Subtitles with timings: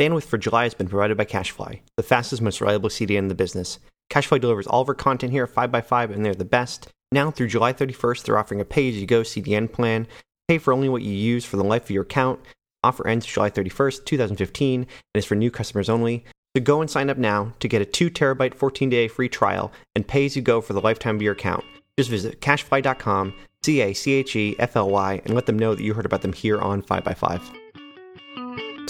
[0.00, 3.34] Bandwidth for July has been provided by CacheFly, the fastest, most reliable CDN in the
[3.34, 3.78] business.
[4.10, 6.88] CacheFly delivers all of our content here at 5x5, and they're the best.
[7.12, 10.08] Now through July 31st, they're offering a pay-as-you-go CDN plan.
[10.48, 12.40] Pay for only what you use for the life of your account.
[12.82, 16.24] Offer ends July 31st, 2015, and is for new customers only.
[16.56, 19.70] So go and sign up now to get a 2 terabyte 14 day free trial
[19.94, 21.64] and pay as you go for the lifetime of your account.
[21.96, 23.32] Just visit cachefly.com,
[23.62, 26.06] C A C H E F L Y, and let them know that you heard
[26.06, 27.63] about them here on 5x5.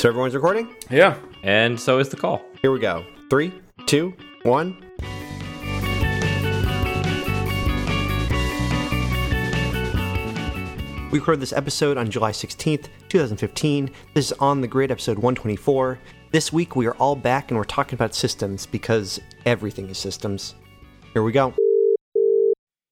[0.05, 0.69] So everyone's recording?
[0.91, 1.17] Yeah.
[1.43, 2.45] And so is the call.
[2.61, 3.07] Here we go.
[3.31, 3.55] Three,
[3.87, 4.13] two,
[4.43, 4.77] one.
[11.11, 13.91] We recorded this episode on July 16th, 2015.
[14.13, 15.99] This is On the Grid, episode 124.
[16.33, 20.55] This week we are all back and we're talking about systems because everything is systems.
[21.15, 21.55] Here we go.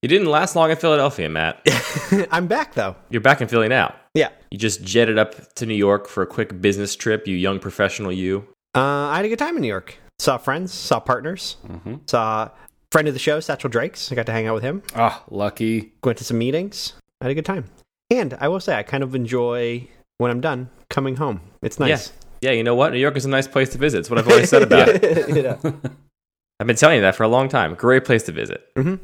[0.03, 1.65] You didn't last long in Philadelphia, Matt.
[2.33, 2.97] I'm back though.
[3.11, 3.95] You're back in Philly now.
[4.15, 4.31] Yeah.
[4.51, 8.11] You just jetted up to New York for a quick business trip, you young professional
[8.11, 8.49] you.
[8.75, 9.97] Uh, I had a good time in New York.
[10.19, 11.57] Saw friends, saw partners,
[12.07, 12.51] saw
[12.91, 14.11] friend of the show, Satchel Drakes.
[14.11, 14.83] I got to hang out with him.
[14.97, 15.93] Ah, lucky.
[16.05, 16.95] Went to some meetings.
[17.21, 17.65] I had a good time.
[18.11, 21.41] And I will say, I kind of enjoy when I'm done coming home.
[21.63, 22.13] It's nice.
[22.41, 22.93] Yeah, you know what?
[22.93, 24.01] New York is a nice place to visit.
[24.01, 25.29] It's what I've always said about it.
[25.37, 25.57] yeah.
[26.61, 27.75] I've been telling you that for a long time.
[27.77, 28.65] Great place to visit.
[28.77, 28.97] hmm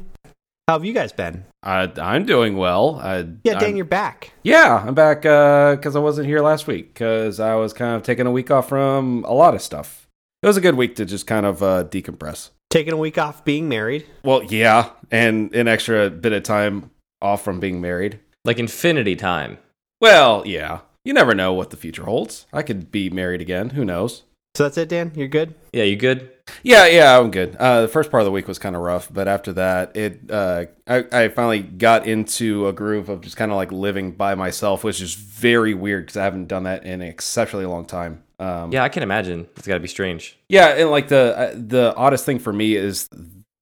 [0.69, 1.45] How have you guys been?
[1.63, 2.99] I, I'm doing well.
[3.01, 4.33] I, Yeah, Dan, I'm- you're back.
[4.43, 8.27] yeah, I'm back because I wasn't here last week because I was kind of taking
[8.27, 10.07] a week off from a lot of stuff.
[10.43, 12.51] It was a good week to just kind of uh, decompress.
[12.69, 14.05] Taking a week off being married.
[14.23, 18.19] Well, yeah, and an extra bit of time off from being married.
[18.45, 19.57] Like infinity time.
[19.99, 22.45] Well, yeah, you never know what the future holds.
[22.53, 23.71] I could be married again.
[23.71, 24.21] Who knows?
[24.55, 25.11] So that's it, Dan?
[25.15, 25.55] You're good?
[25.71, 26.31] Yeah, you good?
[26.63, 27.55] Yeah, yeah, I'm good.
[27.57, 30.19] Uh, the first part of the week was kind of rough, but after that, it
[30.29, 34.33] uh, I, I finally got into a groove of just kind of like living by
[34.35, 38.23] myself, which is very weird because I haven't done that in an exceptionally long time.
[38.39, 39.47] Um, Yeah, I can imagine.
[39.57, 40.37] It's got to be strange.
[40.49, 43.07] yeah, and like the uh, the oddest thing for me is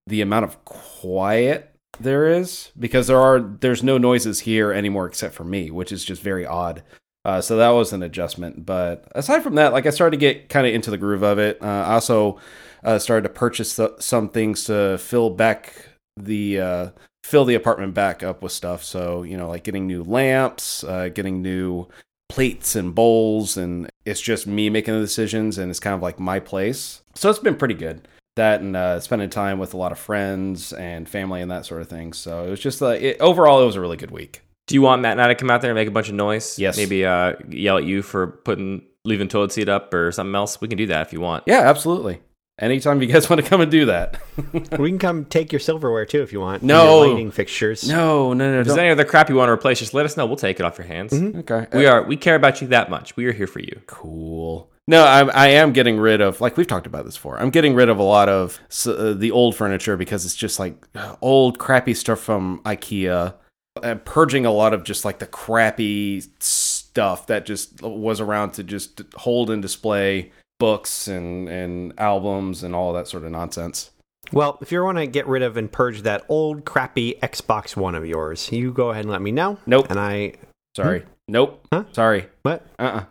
[0.08, 5.36] the amount of quiet there is because there are there's no noises here anymore except
[5.36, 6.84] for me, which is just very odd.
[7.28, 8.66] Uh, so that was an adjustment.
[8.66, 11.38] But aside from that, like I started to get kind of into the groove of
[11.38, 11.62] it.
[11.62, 12.40] Uh, I also
[12.86, 16.90] uh, started to purchase th- some things to fill back the uh,
[17.26, 18.82] fill the apartment back up with stuff.
[18.82, 21.88] So you know, like getting new lamps, uh, getting new
[22.30, 26.22] plates and bowls, and it's just me making the decisions, and it's kind of like
[26.22, 27.02] my place.
[27.14, 28.08] So it's been pretty good.
[28.38, 31.82] That and uh, spending time with a lot of friends and family and that sort
[31.82, 32.14] of thing.
[32.14, 34.44] So it was just it, overall, it was a really good week.
[34.68, 36.16] Do you want Matt and I to come out there and make a bunch of
[36.16, 36.60] noise?
[36.60, 36.78] Yes.
[36.78, 40.60] Maybe uh, yell at you for putting leaving toilet seat up or something else.
[40.60, 41.46] We can do that if you want.
[41.48, 42.22] Yeah, absolutely.
[42.60, 44.20] Anytime you guys want to come and do that.
[44.80, 46.64] we can come take your silverware too if you want.
[46.64, 47.04] No.
[47.04, 47.88] your lighting fixtures.
[47.88, 48.60] no, no, no.
[48.62, 50.26] If there's any other crap you want to replace, just let us know.
[50.26, 51.14] We'll take it off your hands.
[51.14, 51.68] Okay.
[51.72, 53.16] We are we care about you that much.
[53.16, 53.82] We are here for you.
[53.86, 54.70] Cool.
[54.88, 57.40] No, I, I am getting rid of like we've talked about this before.
[57.40, 60.88] I'm getting rid of a lot of uh, the old furniture because it's just like
[60.96, 63.36] uh, old crappy stuff from IKEA.
[63.84, 68.64] And purging a lot of just like the crappy stuff that just was around to
[68.64, 73.92] just hold and display books and and albums and all that sort of nonsense.
[74.34, 77.96] Well, if you want to get rid of and purge that old crappy Xbox One
[77.96, 79.58] of yours, you go ahead and let me know.
[79.66, 79.88] Nope.
[79.90, 80.34] And I
[80.76, 81.06] Sorry.
[81.28, 81.66] Nope.
[81.72, 81.86] Huh?
[81.94, 82.28] Sorry.
[82.44, 82.66] what?
[82.78, 82.84] Uh.
[82.84, 83.04] uh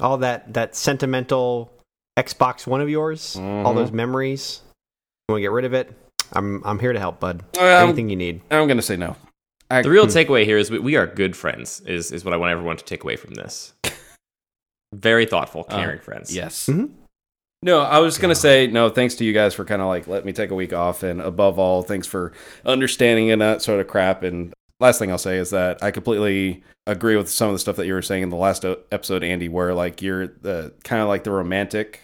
[0.00, 1.72] all that that sentimental
[2.18, 3.74] Xbox One of yours, all Mhm.
[3.76, 4.60] those memories.
[5.28, 5.92] You want to get rid of it?
[6.32, 7.42] I'm I'm here to help, bud.
[7.58, 8.40] Um, Anything you need.
[8.50, 9.16] I'm gonna say no.
[9.70, 11.80] I, The real takeaway here is we, we are good friends.
[11.80, 13.74] Is is what I want everyone to take away from this.
[14.94, 16.34] Very thoughtful, caring friends.
[16.34, 16.66] Yes.
[16.66, 16.90] Mhm.
[17.62, 18.88] No, I was gonna say no.
[18.88, 21.20] Thanks to you guys for kind of like let me take a week off, and
[21.20, 22.32] above all, thanks for
[22.64, 24.22] understanding and that sort of crap.
[24.22, 27.76] And last thing I'll say is that I completely agree with some of the stuff
[27.76, 31.02] that you were saying in the last o- episode, Andy, where like you're the kind
[31.02, 32.00] of like the romantic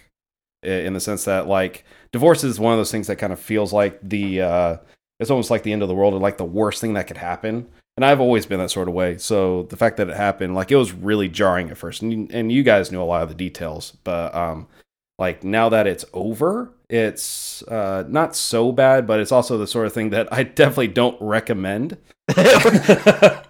[0.63, 3.73] in the sense that like divorce is one of those things that kind of feels
[3.73, 4.77] like the uh
[5.21, 7.17] it's almost like the end of the world or like the worst thing that could
[7.17, 7.69] happen.
[7.97, 9.19] And I've always been that sort of way.
[9.19, 12.03] So the fact that it happened, like it was really jarring at first.
[12.03, 14.67] And you, and you guys knew a lot of the details, but um
[15.19, 19.87] like now that it's over, it's uh not so bad, but it's also the sort
[19.87, 21.99] of thing that I definitely don't recommend.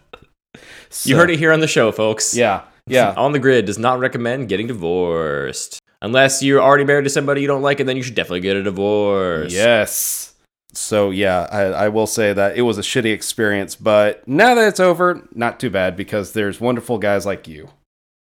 [1.05, 2.37] You heard it here on the show, folks.
[2.37, 2.63] Yeah.
[2.87, 3.15] Yeah.
[3.17, 5.81] On the grid does not recommend getting divorced.
[6.03, 8.57] Unless you're already married to somebody you don't like, and then you should definitely get
[8.57, 9.53] a divorce.
[9.53, 10.34] Yes.
[10.75, 14.69] So yeah, I, I will say that it was a shitty experience, but now that
[14.69, 17.69] it's over, not too bad because there's wonderful guys like you.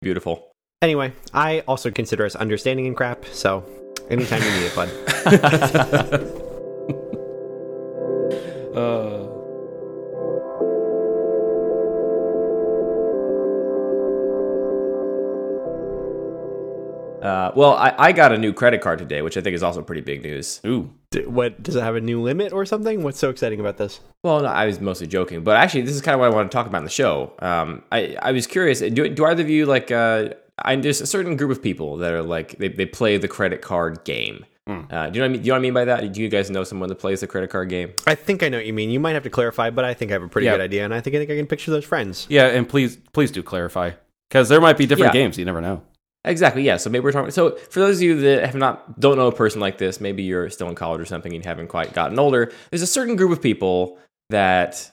[0.02, 0.52] Beautiful.
[0.82, 3.64] Anyway, I also consider us understanding and crap, so
[4.10, 4.90] anytime you need it, bud.
[6.02, 6.38] Uh,
[8.72, 9.28] Uh,
[17.22, 19.84] Uh, well, I, I got a new credit card today, which I think is also
[19.84, 20.60] pretty big news.
[20.66, 20.92] Ooh.
[21.12, 23.04] D- What does it have a new limit or something?
[23.04, 24.00] What's so exciting about this?
[24.24, 26.50] Well, no, I was mostly joking, but actually, this is kind of what I want
[26.50, 27.34] to talk about in the show.
[27.40, 28.80] Um, I I was curious.
[28.80, 29.92] Do do either of you like?
[29.92, 30.30] Uh,
[30.64, 33.62] I there's a certain group of people that are like they, they play the credit
[33.62, 34.46] card game.
[34.68, 34.82] Hmm.
[34.90, 35.42] Uh, do you know what I mean?
[35.42, 36.14] Do you know what I mean by that?
[36.14, 37.92] Do you guys know someone that plays the credit card game?
[38.08, 38.90] I think I know what you mean.
[38.90, 40.54] You might have to clarify, but I think I have a pretty Yeah.
[40.54, 42.26] good idea, and I think I think I can picture those friends.
[42.30, 43.92] Yeah, and please please do clarify.
[44.30, 45.22] Because there might be different Yeah.
[45.24, 45.82] games, you never know.
[46.24, 46.62] Exactly.
[46.64, 46.78] Yeah.
[46.78, 47.32] So maybe we're talking.
[47.32, 50.22] So for those of you that have not don't know a person like this, maybe
[50.24, 52.52] you're still in college or something and haven't quite gotten older.
[52.70, 53.98] There's a certain group of people
[54.30, 54.92] that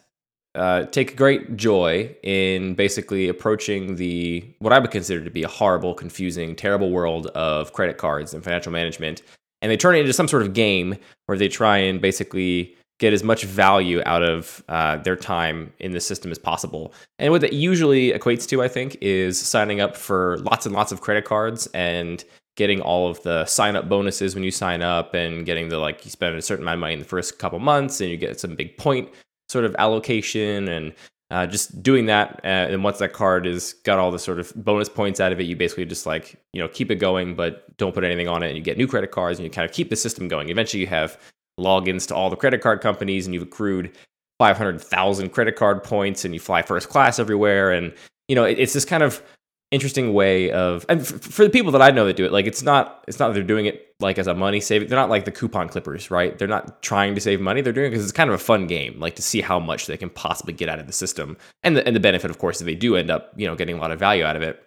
[0.55, 5.49] uh, take great joy in basically approaching the what I would consider to be a
[5.49, 9.21] horrible, confusing, terrible world of credit cards and financial management,
[9.61, 10.97] and they turn it into some sort of game
[11.27, 15.93] where they try and basically get as much value out of uh, their time in
[15.93, 16.93] the system as possible.
[17.19, 20.91] And what that usually equates to, I think, is signing up for lots and lots
[20.91, 22.25] of credit cards and
[22.57, 26.05] getting all of the sign up bonuses when you sign up and getting the like
[26.05, 28.41] you spend a certain amount of money in the first couple months and you get
[28.41, 29.09] some big point
[29.49, 30.93] sort of allocation and
[31.31, 34.53] uh, just doing that uh, and once that card is got all the sort of
[34.57, 37.77] bonus points out of it you basically just like you know keep it going but
[37.77, 39.71] don't put anything on it and you get new credit cards and you kind of
[39.71, 41.17] keep the system going eventually you have
[41.59, 43.93] logins to all the credit card companies and you've accrued
[44.39, 47.93] 500,000 credit card points and you fly first class everywhere and
[48.29, 49.23] you know it, it's this kind of
[49.71, 52.47] interesting way of and f- for the people that I know that do it like
[52.47, 55.11] it's not it's not that they're doing it like as a money saving they're not
[55.11, 56.39] like the coupon clippers right?
[56.39, 58.67] They're not trying to save money they're doing it because it's kind of a fun
[58.67, 61.77] game like to see how much they can possibly get out of the system and
[61.77, 63.81] the, and the benefit of course if they do end up you know getting a
[63.81, 64.63] lot of value out of it.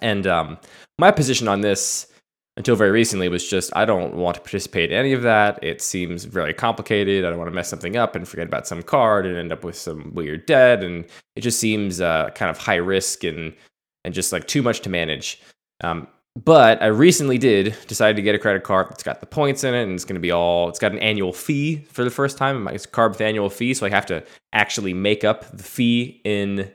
[0.00, 0.56] And um,
[0.98, 2.09] my position on this
[2.60, 5.58] until very recently it was just I don't want to participate in any of that.
[5.62, 7.24] It seems very complicated.
[7.24, 9.64] I don't want to mess something up and forget about some card and end up
[9.64, 10.84] with some weird debt.
[10.84, 13.54] And it just seems uh, kind of high risk and
[14.04, 15.40] and just like too much to manage.
[15.82, 16.06] Um,
[16.44, 19.72] but I recently did decide to get a credit card that's got the points in
[19.72, 20.68] it and it's going to be all.
[20.68, 22.68] It's got an annual fee for the first time.
[22.68, 24.22] It's a card with annual fee, so I have to
[24.52, 26.70] actually make up the fee in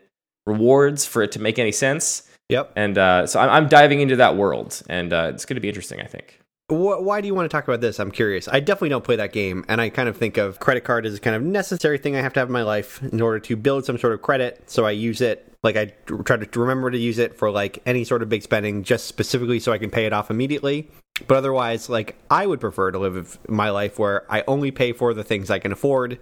[0.47, 2.27] rewards for it to make any sense.
[2.49, 2.73] Yep.
[2.75, 5.67] And uh, so I'm, I'm diving into that world, and uh, it's going to be
[5.67, 6.39] interesting, I think.
[6.67, 7.99] Why do you want to talk about this?
[7.99, 8.47] I'm curious.
[8.47, 11.15] I definitely don't play that game, and I kind of think of credit card as
[11.15, 13.55] a kind of necessary thing I have to have in my life in order to
[13.55, 14.63] build some sort of credit.
[14.65, 15.93] So I use it, like I
[16.23, 19.59] try to remember to use it for like any sort of big spending, just specifically
[19.59, 20.89] so I can pay it off immediately.
[21.27, 25.13] But otherwise, like I would prefer to live my life where I only pay for
[25.13, 26.19] the things I can afford,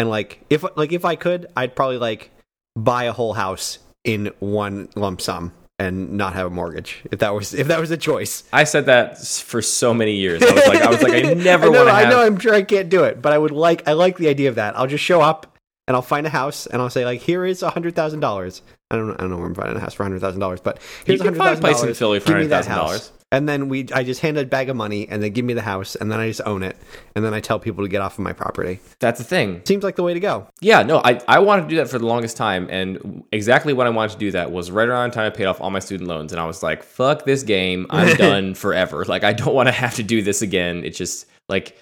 [0.00, 2.32] and like if like if I could, I'd probably like
[2.74, 7.34] buy a whole house in one lump sum and not have a mortgage if that
[7.34, 8.44] was if that was a choice.
[8.52, 10.42] I said that for so many years.
[10.42, 12.20] I was like, I was like, I never want to I know.
[12.20, 13.86] I'm sure I can't do it, but I would like.
[13.86, 14.78] I like the idea of that.
[14.78, 17.62] I'll just show up and I'll find a house and I'll say like, here is
[17.62, 18.62] a hundred thousand dollars.
[18.90, 19.12] I don't.
[19.12, 21.20] I don't know where I'm finding a house for a hundred thousand dollars, but here's
[21.20, 21.94] a hundred thousand place in.
[21.94, 23.10] Philly for a $100,000.
[23.32, 25.62] And then we, I just hand a bag of money, and they give me the
[25.62, 26.76] house, and then I just own it,
[27.16, 28.78] and then I tell people to get off of my property.
[29.00, 29.62] That's the thing.
[29.64, 30.46] Seems like the way to go.
[30.60, 33.88] Yeah, no, I, I wanted to do that for the longest time, and exactly when
[33.88, 35.80] I wanted to do that was right around the time I paid off all my
[35.80, 37.86] student loans, and I was like, "Fuck this game!
[37.90, 39.04] I'm done forever.
[39.04, 41.76] Like, I don't want to have to do this again." It's just like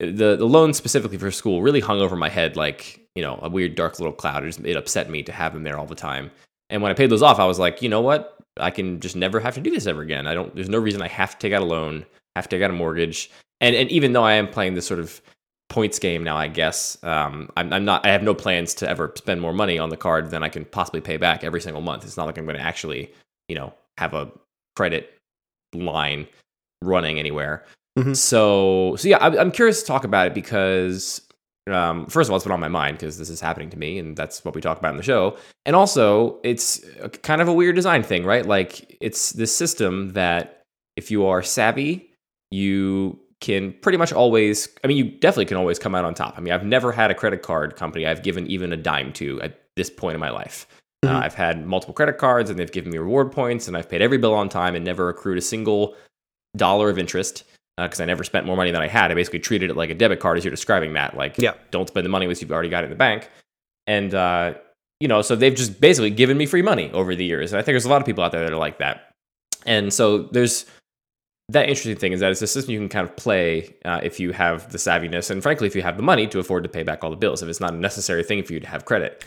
[0.00, 3.48] the the loan specifically for school really hung over my head like you know a
[3.48, 4.44] weird dark little cloud.
[4.44, 6.30] It, just, it upset me to have them there all the time.
[6.68, 8.39] And when I paid those off, I was like, you know what?
[8.60, 10.26] I can just never have to do this ever again.
[10.26, 10.54] I don't.
[10.54, 12.04] There's no reason I have to take out a loan,
[12.36, 13.30] have to take out a mortgage.
[13.60, 15.20] And and even though I am playing this sort of
[15.68, 18.04] points game now, I guess um, I'm, I'm not.
[18.06, 20.64] I have no plans to ever spend more money on the card than I can
[20.64, 22.04] possibly pay back every single month.
[22.04, 23.12] It's not like I'm going to actually,
[23.48, 24.30] you know, have a
[24.76, 25.16] credit
[25.74, 26.26] line
[26.82, 27.64] running anywhere.
[27.98, 28.16] Mhm.
[28.16, 31.20] So so yeah, I, I'm curious to talk about it because
[31.74, 33.98] um, first of all, it's been on my mind because this is happening to me,
[33.98, 35.36] and that's what we talk about in the show.
[35.66, 38.46] And also, it's a, kind of a weird design thing, right?
[38.46, 40.62] Like, it's this system that
[40.96, 42.10] if you are savvy,
[42.50, 44.68] you can pretty much always.
[44.84, 46.34] I mean, you definitely can always come out on top.
[46.36, 49.40] I mean, I've never had a credit card company I've given even a dime to
[49.42, 50.66] at this point in my life.
[51.02, 51.22] Uh, Mhm.
[51.22, 54.18] I've had multiple credit cards, and they've given me reward points, and I've paid every
[54.18, 55.94] bill on time, and never accrued a single
[56.56, 57.44] dollar of interest
[57.86, 59.10] because I never spent more money than I had.
[59.10, 61.16] I basically treated it like a debit card, as you're describing, Matt.
[61.16, 61.54] Like, Yeah.
[61.70, 63.28] don't spend the money once you've already got it in the bank.
[63.86, 64.54] And, uh,
[65.00, 67.52] you know, so they've just basically given me free money over the years.
[67.52, 69.10] And I think there's a lot of people out there that are like that.
[69.66, 70.66] And so there's
[71.48, 74.20] that interesting thing is that it's a system you can kind of play uh, if
[74.20, 76.82] you have the savviness and, frankly, if you have the money to afford to pay
[76.82, 79.24] back all the bills, if it's not a necessary thing for you to have credit.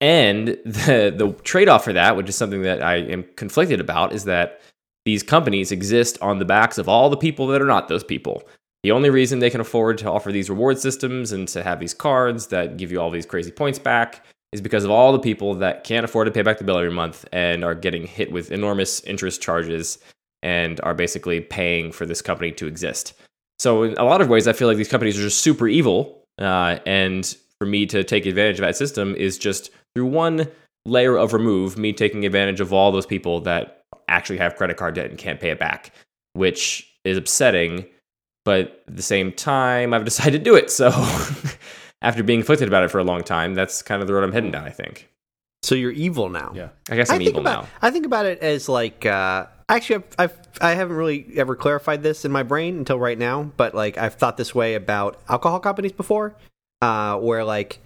[0.00, 4.12] And the, the trade off for that, which is something that I am conflicted about,
[4.12, 4.60] is that
[5.04, 8.42] these companies exist on the backs of all the people that are not those people.
[8.82, 11.94] The only reason they can afford to offer these reward systems and to have these
[11.94, 15.54] cards that give you all these crazy points back is because of all the people
[15.54, 18.52] that can't afford to pay back the bill every month and are getting hit with
[18.52, 19.98] enormous interest charges
[20.42, 23.14] and are basically paying for this company to exist.
[23.58, 26.22] So in a lot of ways, I feel like these companies are just super evil,
[26.38, 30.48] uh, and for me to take advantage of that system is just through one
[30.84, 34.94] layer of remove, me taking advantage of all those people that actually have credit card
[34.94, 35.92] debt and can't pay it back,
[36.32, 37.86] which is upsetting.
[38.44, 40.70] But at the same time, I've decided to do it.
[40.70, 40.88] So
[42.02, 44.32] after being afflicted about it for a long time, that's kind of the road I'm
[44.32, 45.08] heading down, I think.
[45.62, 46.52] So you're evil now.
[46.54, 46.68] Yeah.
[46.90, 47.70] I guess I'm think evil about, now.
[47.80, 52.02] I think about it as like uh, actually I've, I've I haven't really ever clarified
[52.02, 55.60] this in my brain until right now, but like I've thought this way about alcohol
[55.60, 56.34] companies before,
[56.82, 57.78] uh, where like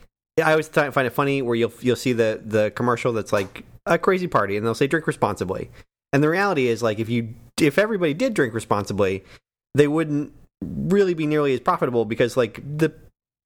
[0.43, 3.65] I always th- find it funny where you'll you'll see the the commercial that's like
[3.87, 5.71] a crazy party and they'll say drink responsibly,
[6.13, 9.25] and the reality is like if you if everybody did drink responsibly,
[9.75, 12.93] they wouldn't really be nearly as profitable because like the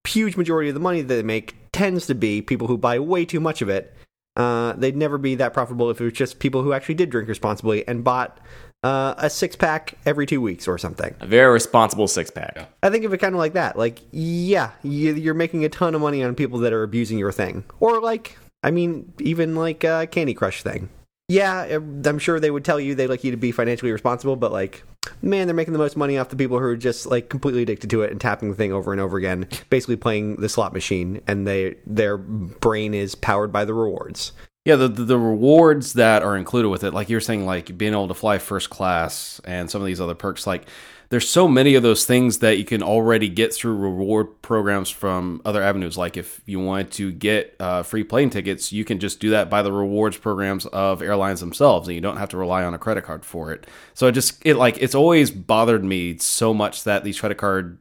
[0.06, 3.24] huge majority of the money that they make tends to be people who buy way
[3.24, 3.94] too much of it
[4.36, 7.28] uh, they'd never be that profitable if it was just people who actually did drink
[7.28, 8.40] responsibly and bought
[8.82, 11.14] uh, a six pack every two weeks or something.
[11.20, 12.68] A very responsible six pack.
[12.82, 13.76] I think of it kind of like that.
[13.76, 17.64] Like, yeah, you're making a ton of money on people that are abusing your thing,
[17.78, 20.88] or like, I mean, even like a Candy Crush thing.
[21.32, 24.52] Yeah, I'm sure they would tell you they'd like you to be financially responsible, but
[24.52, 24.82] like,
[25.22, 27.88] man, they're making the most money off the people who are just like completely addicted
[27.88, 31.22] to it and tapping the thing over and over again, basically playing the slot machine,
[31.26, 34.32] and they their brain is powered by the rewards.
[34.66, 38.08] Yeah, the the rewards that are included with it, like you're saying, like being able
[38.08, 40.66] to fly first class and some of these other perks, like
[41.12, 45.42] there's so many of those things that you can already get through reward programs from
[45.44, 45.98] other avenues.
[45.98, 49.50] Like if you want to get uh, free plane tickets, you can just do that
[49.50, 52.78] by the rewards programs of airlines themselves, and you don't have to rely on a
[52.78, 53.66] credit card for it.
[53.92, 57.76] So it just it like it's always bothered me so much that these credit card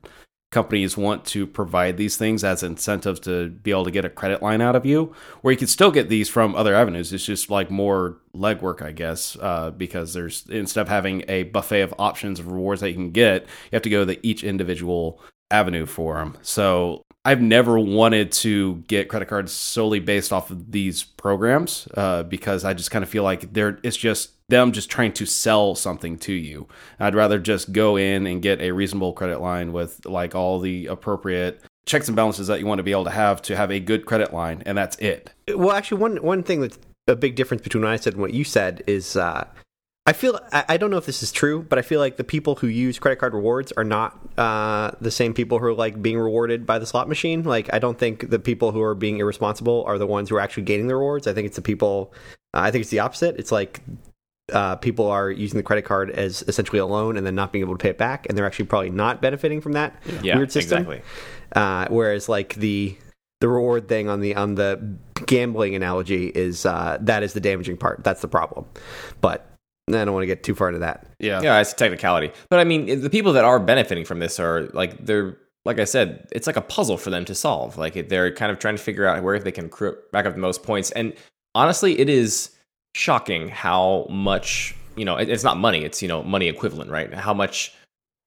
[0.51, 4.41] companies want to provide these things as incentives to be able to get a credit
[4.41, 7.13] line out of you, where you can still get these from other avenues.
[7.13, 11.81] It's just like more legwork, I guess, uh, because there's instead of having a buffet
[11.81, 15.21] of options of rewards that you can get, you have to go to each individual
[15.49, 16.37] avenue for them.
[16.41, 22.23] So I've never wanted to get credit cards solely based off of these programs uh,
[22.23, 25.75] because I just kind of feel like they're it's just them just trying to sell
[25.75, 26.67] something to you.
[26.99, 30.87] I'd rather just go in and get a reasonable credit line with like all the
[30.87, 33.79] appropriate checks and balances that you want to be able to have to have a
[33.79, 35.31] good credit line, and that's it.
[35.47, 38.33] Well, actually, one one thing that's a big difference between what I said and what
[38.33, 39.47] you said is uh,
[40.07, 42.55] I feel I, don't know if this is true, but I feel like the people
[42.55, 46.17] who use credit card rewards are not uh, the same people who are like being
[46.17, 47.43] rewarded by the slot machine.
[47.43, 50.39] Like I don't think the people who are being irresponsible are the ones who are
[50.39, 51.27] actually gaining the rewards.
[51.27, 52.13] I think it's the people.
[52.51, 53.35] Uh, I think it's the opposite.
[53.37, 53.79] It's like
[54.51, 57.63] uh, people are using the credit card as essentially a loan and then not being
[57.63, 60.51] able to pay it back, and they're actually probably not benefiting from that Yeah, weird
[60.51, 60.79] system.
[60.79, 61.01] exactly.
[61.55, 62.97] Uh, whereas like the
[63.39, 67.77] the reward thing on the on the gambling analogy is uh, that is the damaging
[67.77, 68.03] part.
[68.03, 68.65] That's the problem.
[69.21, 69.47] But
[69.95, 71.07] I don't want to get too far into that.
[71.19, 71.41] Yeah.
[71.41, 72.31] Yeah, it's a technicality.
[72.49, 75.83] But I mean, the people that are benefiting from this are like they're like I
[75.83, 77.77] said, it's like a puzzle for them to solve.
[77.77, 80.39] Like they're kind of trying to figure out where they can cr- rack up the
[80.39, 80.91] most points.
[80.91, 81.13] And
[81.53, 82.49] honestly, it is
[82.95, 85.17] shocking how much you know.
[85.17, 87.13] It's not money; it's you know money equivalent, right?
[87.13, 87.73] How much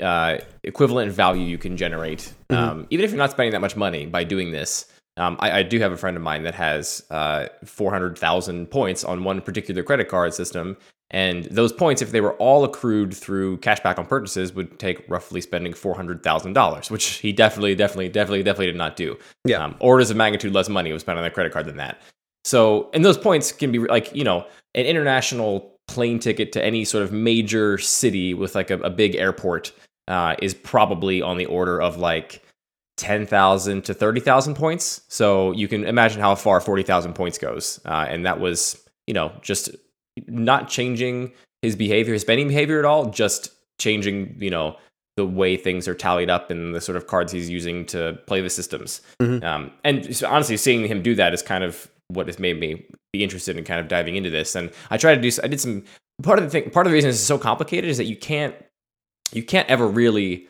[0.01, 4.07] uh, equivalent value you can generate, um, even if you're not spending that much money
[4.07, 4.87] by doing this.
[5.17, 9.25] Um, I, I do have a friend of mine that has uh, 400,000 points on
[9.25, 10.77] one particular credit card system.
[11.11, 15.41] And those points, if they were all accrued through cashback on purchases, would take roughly
[15.41, 19.17] spending $400,000, which he definitely, definitely, definitely, definitely did not do.
[19.45, 19.65] Yeah.
[19.65, 22.01] Um, orders of magnitude less money was spent on that credit card than that.
[22.45, 26.85] So, and those points can be like, you know, an international plane ticket to any
[26.85, 29.73] sort of major city with like a, a big airport
[30.09, 32.44] uh, is probably on the order of like
[32.97, 35.03] 10,000 to 30,000 points.
[35.09, 37.81] So you can imagine how far 40,000 points goes.
[37.85, 39.71] Uh, and that was, you know, just
[40.29, 41.33] not changing
[41.63, 44.77] his behavior, his spending behavior at all, just changing, you know,
[45.17, 48.41] the way things are tallied up and the sort of cards he's using to play
[48.41, 49.01] the systems.
[49.21, 49.43] Mhm.
[49.45, 52.85] Um, and so honestly, seeing him do that is kind of what has made me
[53.13, 54.55] be interested in kind of diving into this.
[54.55, 55.85] And I tried to do, I did some,
[56.23, 58.55] part of the thing, part of the reason it's so complicated is that you can't,
[59.33, 60.47] you can't ever really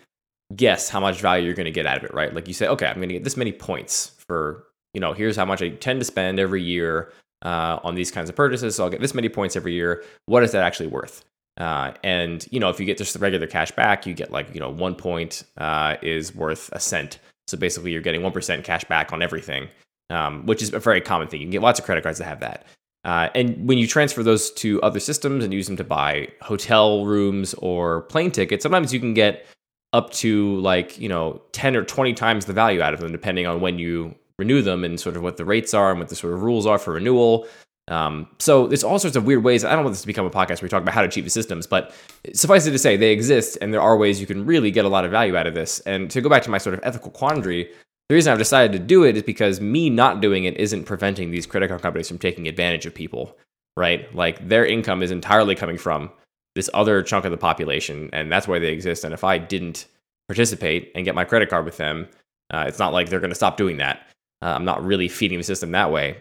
[0.54, 2.34] guess how much value you're going to get out of it, right?
[2.34, 5.36] Like you say, okay, I'm going to get this many points for, you know, here's
[5.36, 8.76] how much I tend to spend every year uh, on these kinds of purchases.
[8.76, 10.04] So I'll get this many points every year.
[10.26, 11.24] What is that actually worth?
[11.56, 14.52] Uh, and you know, if you get just the regular cash back, you get like
[14.52, 17.20] you know one point uh, is worth a cent.
[17.46, 19.68] So basically, you're getting one percent cash back on everything,
[20.10, 21.40] um, which is a very common thing.
[21.40, 22.66] You can get lots of credit cards that have that.
[23.04, 27.04] Uh, and when you transfer those to other systems and use them to buy hotel
[27.04, 29.46] rooms or plane tickets, sometimes you can get
[29.94, 33.46] up to like you know 10 or 20 times the value out of them depending
[33.46, 36.16] on when you renew them and sort of what the rates are and what the
[36.16, 37.46] sort of rules are for renewal
[37.88, 39.64] Um, so there's all sorts of weird ways.
[39.64, 41.24] I don't want this to become a podcast where we talk about how to cheat
[41.24, 41.92] the systems, but
[42.32, 44.88] suffice it to say, they exist, and there are ways you can really get a
[44.88, 45.80] lot of value out of this.
[45.80, 47.68] And to go back to my sort of ethical quandary,
[48.08, 51.30] the reason I've decided to do it is because me not doing it isn't preventing
[51.30, 53.36] these credit card companies from taking advantage of people,
[53.76, 54.12] right?
[54.14, 56.10] Like their income is entirely coming from
[56.54, 59.04] this other chunk of the population, and that's why they exist.
[59.04, 59.86] And if I didn't
[60.28, 62.08] participate and get my credit card with them,
[62.52, 64.06] uh, it's not like they're going to stop doing that.
[64.42, 66.18] Uh, I'm not really feeding the system that way.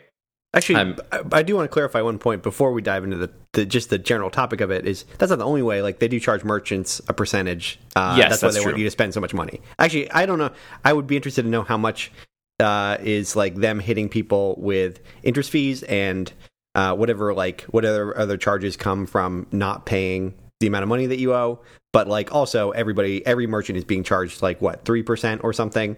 [0.55, 0.97] Actually, I'm-
[1.31, 3.97] I, do want to clarify one point before we dive into the, the just the
[3.97, 4.85] general topic of it.
[4.85, 5.81] Is that's not the only way?
[5.81, 7.79] Like they do charge merchants a percentage.
[7.95, 9.61] Uh, Yes, that's why that's they want you to spend so much money.
[9.79, 10.51] Actually, I don't know.
[10.85, 12.11] I would be interested to know how much
[12.59, 16.31] uh, is like them hitting people with interest fees and
[16.75, 21.19] uh, whatever like whatever other charges come from not paying the amount of money that
[21.19, 21.59] you owe.
[21.91, 25.97] But like also everybody, every merchant is being charged like what three percent or something.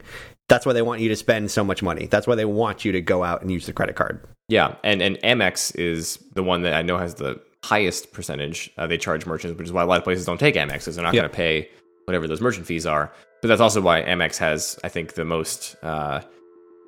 [0.50, 2.06] That's why they want you to spend so much money.
[2.08, 4.26] That's why they want you to go out and use the credit card.
[4.50, 8.86] Yeah, and and Amex is the one that I know has the highest percentage uh,
[8.86, 11.04] they charge merchants, which is why a lot of places don't take Amex because they're
[11.04, 11.22] not Yeah.
[11.22, 11.70] going to pay
[12.06, 13.12] whatever those merchant fees are.
[13.42, 16.22] But that's also why Amex has, I think, the most uh,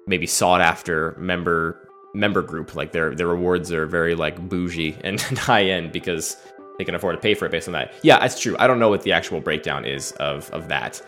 [0.06, 2.76] maybe sought after member member group.
[2.76, 6.38] Like their their rewards are very like bougie and high end because
[6.78, 7.94] they can afford to pay for it based on that.
[8.04, 8.56] Yeah, that's true.
[8.60, 11.02] I don't know what the actual breakdown is of of that.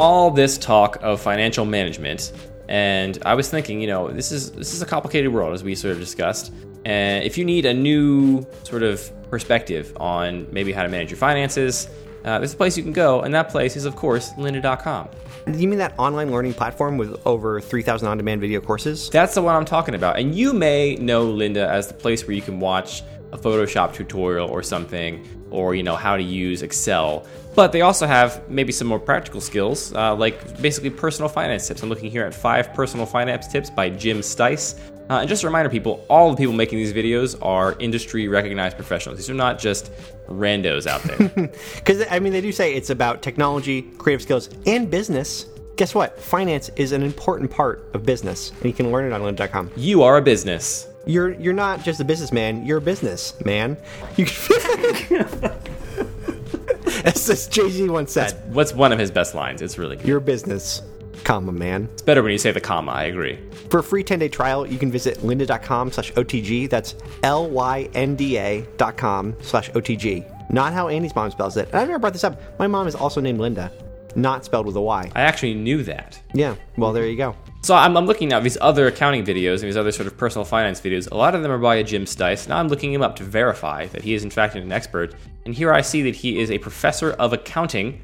[0.00, 2.32] all this talk of financial management
[2.70, 5.74] and i was thinking you know this is this is a complicated world as we
[5.74, 6.50] sort of discussed
[6.86, 11.18] and if you need a new sort of perspective on maybe how to manage your
[11.18, 11.86] finances
[12.24, 15.08] uh, there's a place you can go and that place is of course lynda.com
[15.46, 19.08] Do You mean that online learning platform with over 3,000 on demand video courses?
[19.10, 20.18] That's the one I'm talking about.
[20.18, 24.48] And you may know Lynda as the place where you can watch a Photoshop tutorial
[24.48, 27.26] or something, or you know how to use Excel.
[27.54, 31.82] But they also have maybe some more practical skills, uh, like basically personal finance tips.
[31.82, 34.78] I'm looking here at five personal finance tips by Jim Stice.
[35.10, 38.76] Uh, and just a reminder, people, all the people making these videos are industry recognized
[38.76, 39.18] professionals.
[39.18, 39.90] These are not just
[40.28, 41.50] randos out there.
[41.76, 45.46] Because, I mean, they do say it's about technology, creative skills, and business.
[45.74, 46.20] Guess what?
[46.20, 49.72] Finance is an important part of business, and you can learn it on lynn.com.
[49.76, 50.86] you are a business.
[51.06, 53.78] You're you're not just a businessman, you're a business man.
[54.16, 55.26] You can,
[57.04, 59.62] as as Jay-Z once said, What's one of his best lines?
[59.62, 60.06] It's really good.
[60.06, 60.82] you're a business,
[61.30, 61.88] comma man.
[61.92, 63.38] It's better when you say the comma, I agree.
[63.70, 66.68] For a free 10-day trial, you can visit lynda.com slash OTG.
[66.68, 70.50] That's L-Y-N-D-A dot com slash OTG.
[70.52, 71.68] Not how Andy's mom spells it.
[71.68, 72.58] And I've never brought this up.
[72.58, 73.70] My mom is also named Linda,
[74.16, 75.12] not spelled with a Y.
[75.14, 76.20] I actually knew that.
[76.34, 77.36] Yeah, well, there you go.
[77.62, 80.44] So I'm, I'm looking at these other accounting videos and these other sort of personal
[80.44, 81.08] finance videos.
[81.12, 82.48] A lot of them are by a Jim Stice.
[82.48, 85.14] Now I'm looking him up to verify that he is in fact an expert.
[85.44, 88.00] And here I see that he is a professor of accounting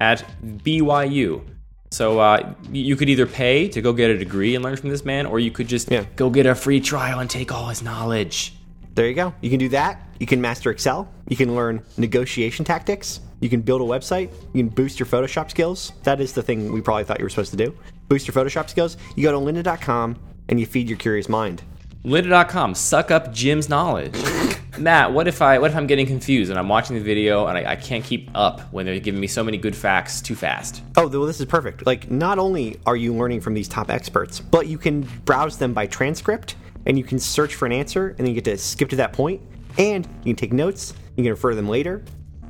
[0.00, 1.42] at BYU.
[1.92, 5.04] So uh, you could either pay to go get a degree and learn from this
[5.04, 6.04] man, or you could just Yeah.
[6.14, 8.54] go get a free trial and take all his knowledge.
[8.94, 9.34] There you go.
[9.40, 10.00] You can do that.
[10.20, 11.08] You can master Excel.
[11.28, 13.20] You can learn negotiation tactics.
[13.40, 14.30] You can build a website.
[14.52, 15.92] You can boost your Photoshop skills.
[16.04, 17.74] That is the thing we probably thought you were supposed to do.
[18.08, 18.96] Boost your Photoshop skills.
[19.16, 20.16] You go to lynda.com
[20.48, 21.62] and you feed your curious mind.
[22.04, 24.14] Lynda.com, suck up Jim's knowledge.
[24.78, 27.58] Matt, what if I what if I'm getting confused and I'm watching the video and
[27.58, 30.82] I, I can't keep up when they're giving me so many good facts too fast?
[30.96, 31.86] Oh, well, this is perfect.
[31.86, 35.74] Like, not only are you learning from these top experts, but you can browse them
[35.74, 36.56] by transcript
[36.86, 39.12] and you can search for an answer and then you get to skip to that
[39.12, 39.42] point
[39.76, 40.94] and you can take notes.
[41.16, 42.02] You can refer to them later.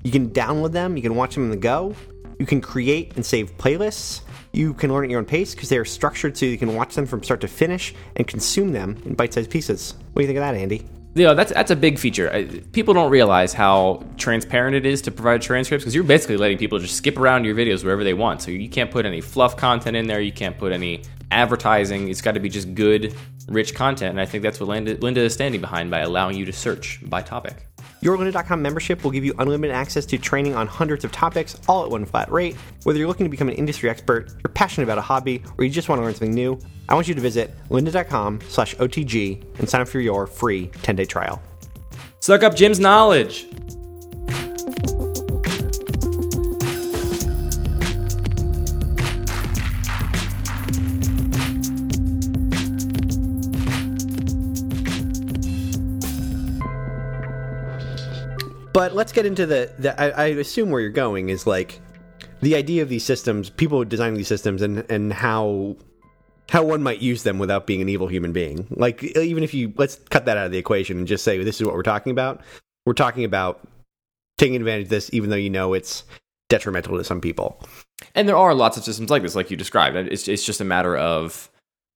[0.03, 0.97] You can download them.
[0.97, 1.95] You can watch them on the go.
[2.39, 4.21] You can create and save playlists.
[4.53, 6.95] You can learn at your own pace because they are structured so you can watch
[6.95, 9.95] them from start to finish and consume them in bite sized pieces.
[10.13, 10.87] What do you think of that, Andy?
[11.15, 12.33] You know, that's that's a big feature.
[12.33, 16.57] I, people don't realize how transparent it is to provide transcripts because you're basically letting
[16.57, 18.43] people just skip around your videos wherever they want.
[18.43, 20.21] So you can't put any fluff content in there.
[20.21, 22.09] You can't put any advertising.
[22.09, 23.15] It's got to be just good,
[23.49, 24.11] rich content.
[24.11, 27.01] And I think that's what Lynda, Lynda is standing behind by allowing you to search
[27.03, 27.67] by topic.
[28.03, 31.85] Your Lynda.com membership will give you unlimited access to training on hundreds of topics, all
[31.85, 32.57] at one flat rate.
[32.85, 35.71] Whether you're looking to become an industry expert, you're passionate about a hobby, or you
[35.71, 36.59] just want to learn something new,
[36.89, 41.05] I want you to visit lynda.com slash OTG and sign up for your free 10-day
[41.05, 41.43] trial.
[42.21, 43.47] Suck up Jim's knowledge.
[58.73, 61.81] But let's get into the, the I, I assume where you're going is like
[62.41, 65.77] the idea of these systems, people designing these systems and, and how
[66.49, 68.67] how one might use them without being an evil human being.
[68.71, 71.61] Like even if you let's cut that out of the equation and just say this
[71.61, 72.43] is what we're talking about.
[72.87, 73.67] We're talking about
[74.39, 76.05] taking advantage of this even though you know it's
[76.49, 77.63] detrimental to some people.
[78.15, 79.97] And there are lots of systems like this, like you described.
[79.97, 81.51] It's it's just a matter of,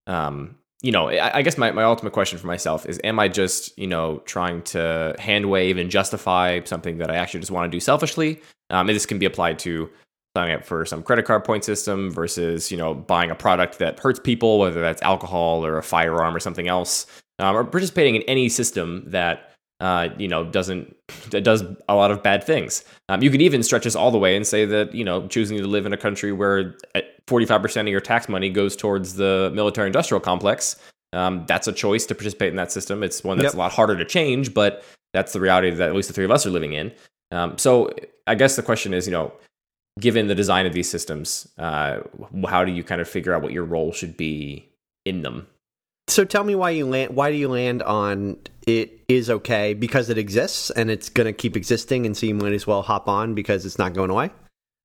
[0.06, 3.26] um, you know, I, I guess my, my ultimate question for myself is: Am I
[3.26, 7.72] just you know trying to hand wave and justify something that I actually just want
[7.72, 8.42] to do selfishly?
[8.68, 9.88] Um, and this can be applied to
[10.36, 13.98] signing up for some credit card point system versus you know buying a product that
[13.98, 17.06] hurts people, whether that's alcohol or a firearm or something else,
[17.38, 20.94] um, or participating in any system that uh, you know doesn't
[21.30, 22.84] does a lot of bad things.
[23.08, 25.56] Um, you could even stretch this all the way and say that you know choosing
[25.56, 26.76] to live in a country where
[27.28, 30.76] 45% of your tax money goes towards the military industrial complex.
[31.12, 33.02] Um, that's a choice to participate in that system.
[33.02, 33.54] It's one that's yep.
[33.54, 36.30] a lot harder to change, but that's the reality that at least the three of
[36.30, 36.92] us are living in.
[37.30, 37.90] Um, so
[38.26, 39.32] I guess the question is, you know,
[40.00, 42.00] given the design of these systems, uh,
[42.48, 44.68] how do you kind of figure out what your role should be
[45.04, 45.46] in them?
[46.08, 47.14] So tell me why you land.
[47.14, 51.32] Why do you land on it is okay because it exists and it's going to
[51.32, 54.30] keep existing, and so you might as well hop on because it's not going away.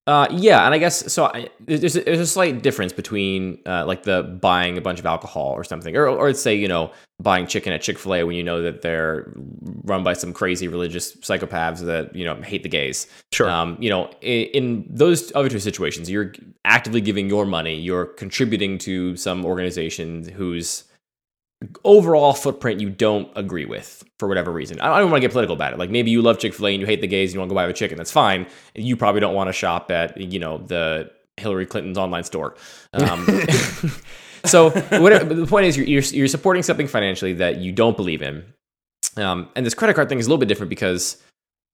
[0.09, 1.25] Uh, yeah, and I guess so.
[1.25, 5.05] I, there's, a, there's a slight difference between uh, like the buying a bunch of
[5.05, 8.35] alcohol or something, or or say you know buying chicken at Chick Fil A when
[8.35, 9.31] you know that they're
[9.83, 13.05] run by some crazy religious psychopaths that you know hate the gays.
[13.31, 13.51] Sure.
[13.51, 16.33] Um, you know, in, in those other two situations, you're
[16.65, 20.85] actively giving your money, you're contributing to some organization whose
[21.83, 24.79] overall footprint you don't agree with for whatever reason.
[24.79, 25.79] I don't want to get political about it.
[25.79, 27.49] Like maybe you love Chick Fil A and you hate the gays and you want
[27.49, 27.97] to go buy a chicken.
[27.97, 28.47] That's fine.
[28.75, 32.55] You probably don't want to shop at you know the Hillary Clinton's online store.
[32.93, 33.25] Um,
[34.45, 38.21] so whatever, the point is, you're, you're, you're supporting something financially that you don't believe
[38.21, 38.45] in.
[39.17, 41.21] Um, and this credit card thing is a little bit different because,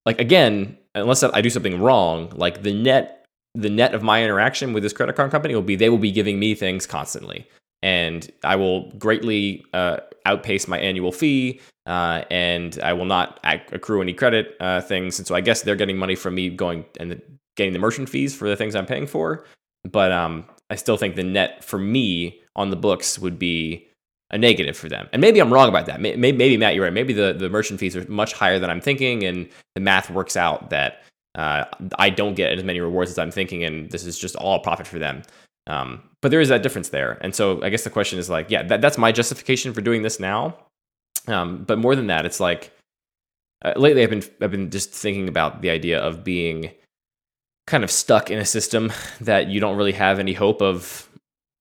[0.05, 4.73] like again, unless I do something wrong, like the net the net of my interaction
[4.73, 7.47] with this credit card company will be they will be giving me things constantly
[7.85, 14.01] and I will greatly uh, outpace my annual fee, uh, and I will not accrue
[14.01, 15.19] any credit uh, things.
[15.19, 17.21] And so I guess they're getting money from me going and
[17.55, 19.45] getting the merchant fees for the things I'm paying for.
[19.83, 23.87] But um, I still think the net for me on the books would be
[24.31, 25.07] a negative for them.
[25.13, 26.01] And maybe I'm wrong about that.
[26.01, 26.93] Maybe, maybe Matt, you're right.
[26.93, 30.35] Maybe the, the merchant fees are much higher than I'm thinking, and the math works
[30.35, 31.03] out that
[31.35, 31.65] uh,
[31.99, 34.87] I don't get as many rewards as I'm thinking, and this is just all profit
[34.87, 35.21] for them.
[35.67, 37.17] Um, but there is that difference there.
[37.21, 40.01] And so I guess the question is like, yeah, that, that's my justification for doing
[40.01, 40.57] this now.
[41.27, 42.71] Um, but more than that, it's like
[43.63, 46.71] uh, lately I've been I've been just thinking about the idea of being
[47.67, 51.09] kind of stuck in a system that you don't really have any hope of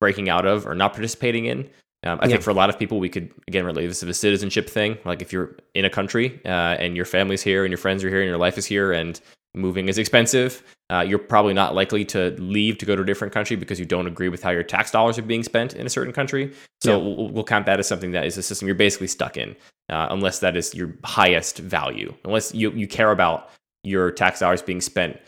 [0.01, 1.71] breaking out of or not participating in.
[2.05, 2.33] Um, I yeah.
[2.33, 4.99] think for a lot of people, we could again relate this to the citizenship thing.
[5.07, 8.11] Like if you're in a country uh, and your family's here and your friends are
[8.11, 9.19] here and your life is here and
[9.55, 10.63] moving is expensive.
[10.91, 13.87] Uh, you're probably not likely to leave to go to a different country because you
[13.87, 16.53] don't agree with how your tax dollars are being spent in a certain country.
[16.83, 16.97] So yeah.
[17.03, 19.57] we'll, we'll, count that as something that is a system you're basically stuck in,
[19.89, 22.15] uh, unless that is your highest value.
[22.25, 23.49] Unless you, you care about
[23.83, 25.19] your tax dollars being spent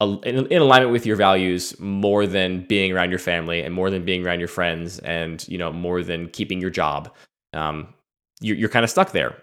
[0.00, 4.04] in, in alignment with your values more than being around your family and more than
[4.04, 7.12] being around your friends and you know more than keeping your job.
[7.54, 7.94] Um,
[8.40, 9.36] you're, you're kind of stuck there.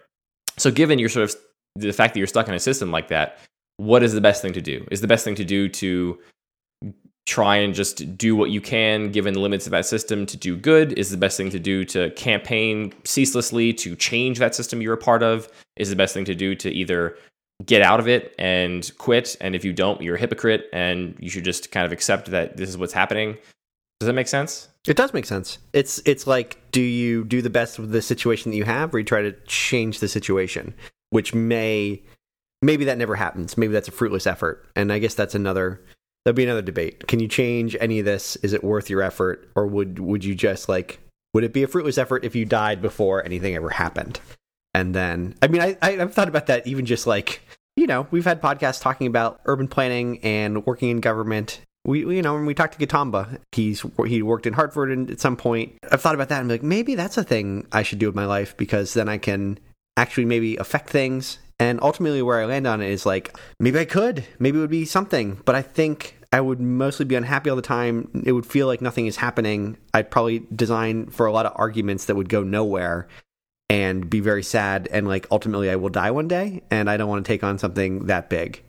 [0.58, 1.36] So given your sort of
[1.76, 3.40] the fact that you're stuck in a system like that,
[3.78, 4.86] what is the best thing to do?
[4.92, 6.20] Is the best thing to do to
[7.26, 10.58] try and just do what you can given the limits of that system to do
[10.58, 10.94] good?
[10.94, 14.98] Is the best thing to do to campaign ceaselessly to change that system you're a
[14.98, 15.50] part of?
[15.78, 17.18] Is the best thing to do to either
[17.66, 19.38] get out of it and quit?
[19.40, 22.58] And if you don't, you're a hypocrite and you should just kind of accept that
[22.58, 23.38] this is what's happening.
[24.00, 24.68] Does that make sense?
[24.86, 25.60] It does make sense.
[25.72, 29.00] It's it's like do you do the best with the situation that you have or
[29.00, 30.74] you try to change the situation,
[31.12, 32.04] which may
[32.64, 33.58] maybe that never happens.
[33.58, 34.66] Maybe that's a fruitless effort.
[34.76, 35.82] And I guess that's another
[36.26, 37.08] that'd be another debate.
[37.08, 38.36] Can you change any of this?
[38.38, 41.00] Is it worth your effort or would would you just like
[41.34, 44.20] would it be a fruitless effort if you died before anything ever happened?
[44.74, 47.42] And then I mean I, I I've thought about that even just like
[47.76, 51.60] you know, we've had podcasts talking about urban planning and working in government.
[51.86, 55.36] We, you know, when we talked to Gitamba, he's he worked in Hartford at some
[55.36, 55.74] point.
[55.92, 58.16] I've thought about that and be like, maybe that's a thing I should do with
[58.16, 59.60] my life because then I can
[59.98, 63.86] actually maybe affect things and ultimately, where I land on it is like, maybe I
[63.86, 67.56] could, maybe it would be something, but I think I would mostly be unhappy all
[67.56, 68.24] the time.
[68.26, 69.78] It would feel like nothing is happening.
[69.94, 73.08] I'd probably design for a lot of arguments that would go nowhere
[73.70, 74.90] and be very sad.
[74.92, 77.58] And like, ultimately, I will die one day, and I don't want to take on
[77.58, 78.62] something that big.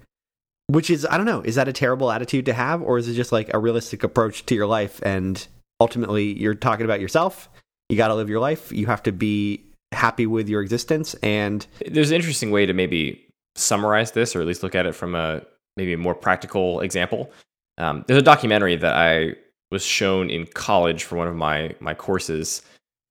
[0.69, 3.15] Which is, I don't know, is that a terrible attitude to have, or is it
[3.15, 5.01] just like a realistic approach to your life?
[5.03, 5.45] And
[5.81, 7.49] ultimately, you're talking about yourself.
[7.89, 8.71] You got to live your life.
[8.71, 13.27] You have to be happy with your existence and there's an interesting way to maybe
[13.55, 15.43] summarize this or at least look at it from a
[15.77, 17.31] maybe a more practical example
[17.79, 19.35] um, there's a documentary that i
[19.71, 22.63] was shown in college for one of my my courses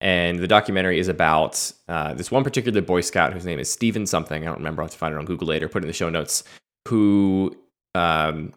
[0.02, 4.06] and the documentary is about uh, this one particular boy scout whose name is Stephen
[4.06, 5.88] something i don't remember i'll have to find it on google later put it in
[5.88, 6.44] the show notes
[6.88, 7.56] who
[7.96, 8.54] um,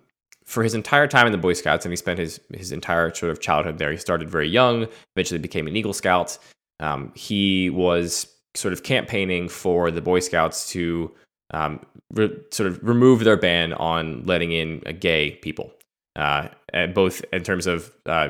[0.46, 3.30] for his entire time in the Boy Scouts, and he spent his his entire sort
[3.30, 3.90] of childhood there.
[3.90, 6.38] He started very young, eventually became an Eagle Scout.
[6.80, 11.12] Um, he was sort of campaigning for the Boy Scouts to
[11.52, 11.80] um,
[12.12, 15.72] re- sort of remove their ban on letting in uh, gay people,
[16.16, 16.48] uh,
[16.94, 18.28] both in terms of uh,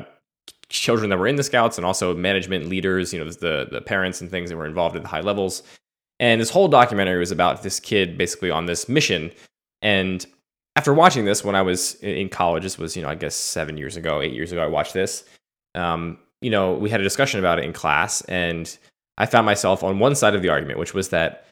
[0.69, 4.21] children that were in the Scouts and also management leaders, you know, the the parents
[4.21, 5.63] and things that were involved at the high levels.
[6.19, 9.31] And this whole documentary was about this kid basically on this mission.
[9.81, 10.25] And
[10.75, 13.77] after watching this when I was in college, this was, you know, I guess seven
[13.77, 15.23] years ago, eight years ago, I watched this.
[15.75, 18.77] Um, you know, we had a discussion about it in class, and
[19.17, 21.47] I found myself on one side of the argument, which was that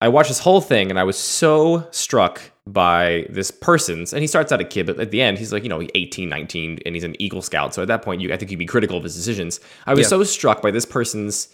[0.00, 4.26] I watched this whole thing and I was so struck by this person's, and he
[4.26, 6.94] starts out a kid, but at the end, he's like, you know, 18, 19, and
[6.94, 7.74] he's an Eagle Scout.
[7.74, 9.60] So at that point, you, I think you'd be critical of his decisions.
[9.86, 10.08] I was yeah.
[10.08, 11.48] so struck by this person's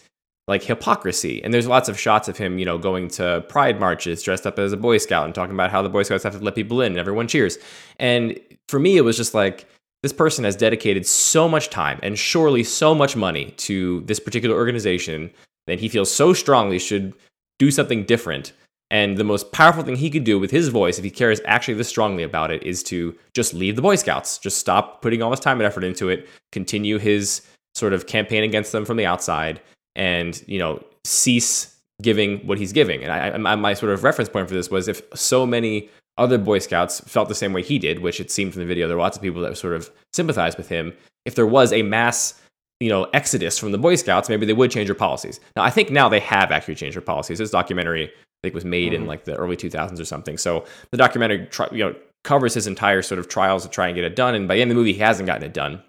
[0.48, 1.42] like hypocrisy.
[1.44, 4.58] And there's lots of shots of him, you know, going to pride marches dressed up
[4.58, 6.80] as a Boy Scout and talking about how the Boy Scouts have to let people
[6.80, 7.58] in and everyone cheers.
[8.00, 9.66] And for me, it was just like,
[10.02, 14.56] this person has dedicated so much time and surely so much money to this particular
[14.56, 15.30] organization
[15.66, 17.14] that he feels so strongly should
[17.58, 18.52] do something different.
[18.90, 21.74] And the most powerful thing he could do with his voice, if he cares actually
[21.74, 24.38] this strongly about it, is to just leave the Boy Scouts.
[24.38, 27.40] Just stop putting all his time and effort into it, continue his
[27.74, 29.62] sort of campaign against them from the outside,
[29.96, 33.02] and, you know, cease giving what he's giving.
[33.02, 35.88] And I, I, my sort of reference point for this was if so many
[36.22, 38.88] other Boy Scouts felt the same way he did, which it seemed from the video
[38.88, 40.92] there were lots of people that sort of sympathized with him.
[41.24, 42.40] If there was a mass
[42.80, 45.40] you know exodus from the Boy Scouts, maybe they would change their policies.
[45.56, 47.38] Now I think now they have actually changed their policies.
[47.38, 49.02] This documentary I think was made mm-hmm.
[49.02, 50.36] in like the early 2000s or something.
[50.36, 54.04] So the documentary you know covers his entire sort of trials to try and get
[54.04, 55.82] it done, and by the end of the movie he hasn't gotten it done.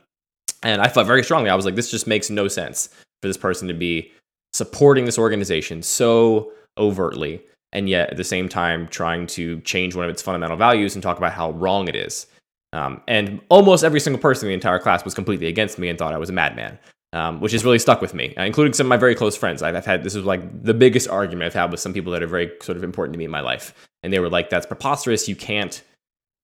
[0.62, 1.50] And I felt very strongly.
[1.50, 2.88] I was like, this just makes no sense
[3.22, 4.12] for this person to be
[4.54, 7.41] supporting this organization so overtly,
[7.73, 11.03] and yet at the same time trying to change one of its fundamental values and
[11.03, 12.27] talk about how wrong it is.
[12.71, 15.99] Um, and almost every single person in the entire class was completely against me and
[15.99, 16.79] thought I was a madman,
[17.13, 19.62] um, which has really stuck with me, uh, including some of my very close friends.
[19.62, 22.23] I've, I've, had this is like the biggest argument I've had with some people that
[22.23, 24.65] are very sort of important to me in my life, and they were like, "That's
[24.65, 25.27] preposterous.
[25.27, 25.83] You can't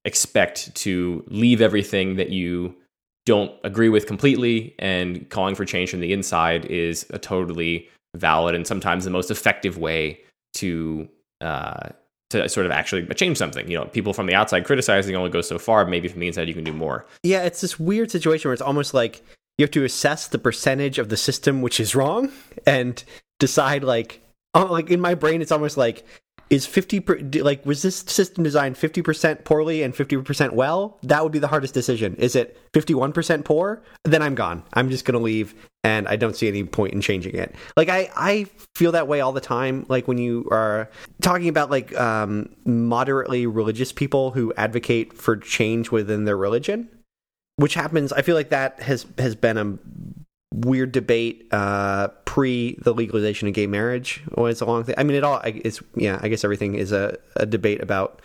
[0.06, 2.76] expect to leave everything that you
[3.26, 8.56] don't agree with completely, and calling for change from the inside is a totally valid
[8.56, 10.20] and sometimes the most effective way
[10.56, 11.10] to."
[11.42, 11.90] Uh,
[12.30, 13.70] to sort of actually change something.
[13.70, 15.86] You know, people from the outside criticizing only go so far.
[15.86, 17.06] Maybe from the inside, you can do more.
[17.24, 19.24] Yeah, it's this weird situation where it's almost like
[19.58, 22.32] you have to assess the percentage of the system which is wrong
[22.66, 23.04] and
[23.40, 24.22] decide like,
[24.54, 26.06] oh, like in my brain, it's almost like
[26.50, 31.32] is 50 per, like was this system designed 50% poorly and 50% well that would
[31.32, 35.24] be the hardest decision is it 51% poor then i'm gone i'm just going to
[35.24, 39.08] leave and i don't see any point in changing it like i i feel that
[39.08, 40.90] way all the time like when you are
[41.22, 46.90] talking about like um moderately religious people who advocate for change within their religion
[47.56, 49.78] which happens i feel like that has has been a
[50.54, 54.24] weird debate uh, pre the legalization of gay marriage.
[54.36, 54.96] Well, it's a long thing.
[54.98, 55.42] I mean, it all.
[55.44, 56.20] It's yeah.
[56.22, 58.22] I guess everything is a, a debate about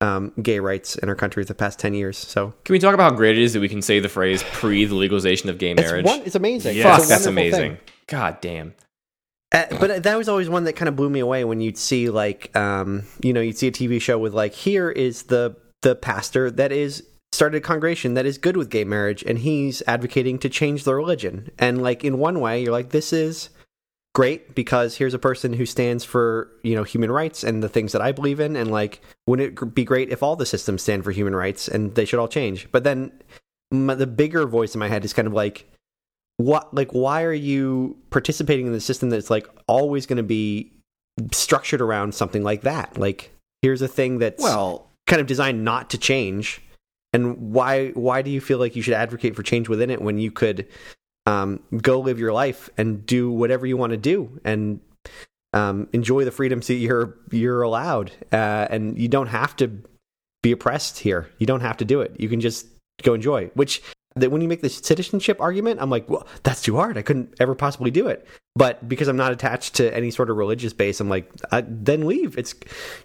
[0.00, 2.16] um, gay rights in our country for the past ten years.
[2.16, 4.42] So, can we talk about how great it is that we can say the phrase
[4.42, 6.04] pre the legalization of gay marriage?
[6.04, 6.76] It's, one, it's amazing.
[6.76, 7.76] Yes, that's amazing.
[7.76, 7.78] Thing.
[8.06, 8.74] God damn.
[9.52, 12.08] Uh, but that was always one that kind of blew me away when you'd see
[12.08, 15.94] like um, you know you'd see a TV show with like here is the the
[15.94, 20.38] pastor that is started a congregation that is good with gay marriage and he's advocating
[20.38, 21.50] to change the religion.
[21.58, 23.50] And like in one way, you're like, this is
[24.14, 27.92] great because here's a person who stands for, you know, human rights and the things
[27.92, 28.56] that I believe in.
[28.56, 31.94] And like, wouldn't it be great if all the systems stand for human rights and
[31.94, 32.68] they should all change?
[32.72, 33.12] But then
[33.70, 35.70] my, the bigger voice in my head is kind of like,
[36.38, 40.72] what, like, why are you participating in the system that's like always going to be
[41.32, 42.98] structured around something like that?
[42.98, 46.62] Like, here's a thing that's well, kind of designed not to change
[47.12, 50.18] and why why do you feel like you should advocate for change within it when
[50.18, 50.66] you could
[51.26, 54.80] um, go live your life and do whatever you want to do and
[55.52, 58.12] um, enjoy the freedoms that you're you're allowed.
[58.32, 59.82] Uh, and you don't have to
[60.42, 61.30] be oppressed here.
[61.38, 62.18] You don't have to do it.
[62.18, 62.66] You can just
[63.02, 63.82] go enjoy which
[64.16, 66.98] that when you make the citizenship argument i'm like well that's too hard.
[66.98, 68.26] I couldn't ever possibly do it.
[68.54, 72.36] But because i'm not attached to any sort of religious base i'm like then leave.
[72.38, 72.54] It's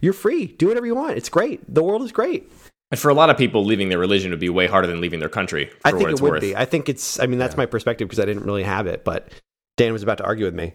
[0.02, 0.48] you're free.
[0.48, 1.18] Do whatever you want.
[1.18, 1.62] It's great.
[1.74, 2.52] The world is great
[2.92, 5.20] and for a lot of people, leaving their religion would be way harder than leaving
[5.20, 5.72] their country.
[5.84, 6.42] I think it would worth.
[6.42, 6.56] be.
[6.56, 7.20] I think it's.
[7.20, 7.60] I mean, that's yeah.
[7.60, 9.04] my perspective because I didn't really have it.
[9.04, 9.30] But
[9.78, 10.74] Dan was about to argue with me.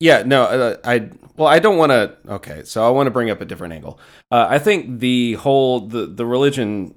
[0.00, 2.16] Yeah, no, uh, I well, I don't want to.
[2.26, 4.00] Okay, so I want to bring up a different angle.
[4.30, 6.94] Uh, I think the whole the the religion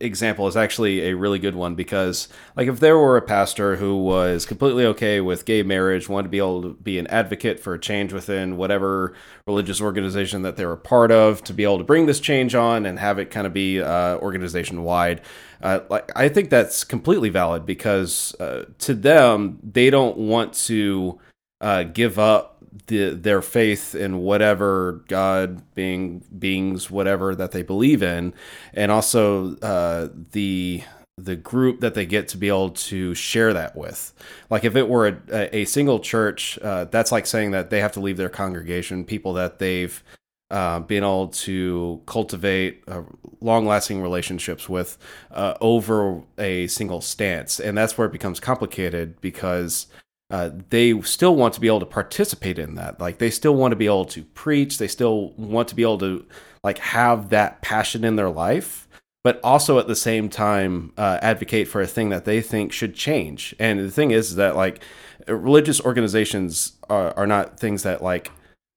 [0.00, 3.96] example is actually a really good one because like if there were a pastor who
[3.96, 7.74] was completely okay with gay marriage wanted to be able to be an advocate for
[7.74, 9.14] a change within whatever
[9.46, 12.86] religious organization that they were part of to be able to bring this change on
[12.86, 15.20] and have it kind of be uh, organization wide
[15.62, 21.18] uh, like i think that's completely valid because uh, to them they don't want to
[21.60, 22.49] uh, give up
[22.86, 28.34] the, their faith in whatever God being beings whatever that they believe in,
[28.74, 30.82] and also uh, the
[31.24, 34.12] the group that they get to be able to share that with.
[34.48, 37.92] Like if it were a, a single church, uh, that's like saying that they have
[37.92, 40.02] to leave their congregation, people that they've
[40.50, 43.02] uh, been able to cultivate uh,
[43.40, 44.98] long lasting relationships with
[45.30, 47.60] uh, over a single stance.
[47.60, 49.86] And that's where it becomes complicated because
[50.30, 53.00] uh, they still want to be able to participate in that.
[53.00, 54.78] Like they still want to be able to preach.
[54.78, 56.24] They still want to be able to
[56.62, 58.88] like have that passion in their life,
[59.24, 62.94] but also at the same time uh, advocate for a thing that they think should
[62.94, 63.54] change.
[63.58, 64.82] And the thing is that like
[65.26, 68.30] religious organizations are, are not things that like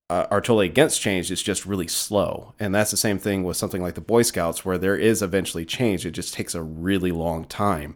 [0.10, 1.32] uh, are totally against change.
[1.32, 2.54] It's just really slow.
[2.60, 5.66] And that's the same thing with something like the Boy Scouts, where there is eventually
[5.66, 6.06] change.
[6.06, 7.96] It just takes a really long time.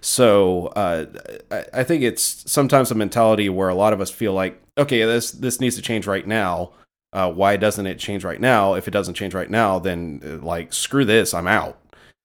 [0.00, 1.06] So uh,
[1.50, 5.04] I, I think it's sometimes a mentality where a lot of us feel like, okay,
[5.04, 6.72] this this needs to change right now.
[7.12, 8.74] Uh, why doesn't it change right now?
[8.74, 11.78] If it doesn't change right now, then uh, like screw this, I'm out.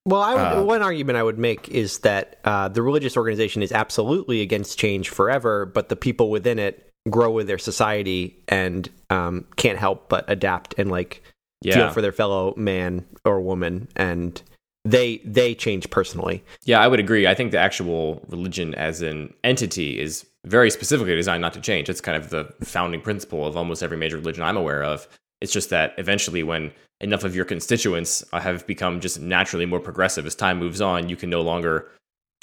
[0.05, 3.71] Well, would, uh, one argument I would make is that uh, the religious organization is
[3.71, 9.45] absolutely against change forever, but the people within it grow with their society and um,
[9.55, 11.21] can't help but adapt and like
[11.61, 11.75] yeah.
[11.75, 14.41] feel for their fellow man or woman and
[14.85, 16.43] they they change personally.
[16.63, 17.27] Yeah i would agree.
[17.27, 21.89] I think the actual religion as an entity is very specifically designed not to change.
[21.89, 25.07] It's kind of the founding principle of almost every major religion i'm aware of.
[25.41, 30.25] It's just that eventually when enough of your constituents have become just naturally more progressive
[30.25, 31.89] as time moves on you can no longer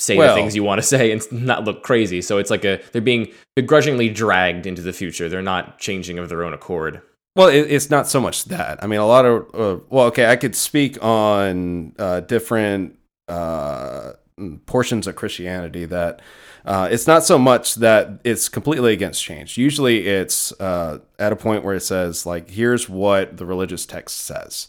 [0.00, 2.22] say well, the things you want to say and not look crazy.
[2.22, 5.28] So it's like a they're being begrudgingly dragged into the future.
[5.28, 7.02] They're not changing of their own accord.
[7.36, 8.82] Well, it, it's not so much that.
[8.82, 14.12] I mean, a lot of uh, well, okay, I could speak on uh, different uh,
[14.66, 16.20] portions of Christianity that
[16.64, 19.56] uh, it's not so much that it's completely against change.
[19.56, 24.18] Usually, it's uh, at a point where it says like, "Here's what the religious text
[24.18, 24.68] says."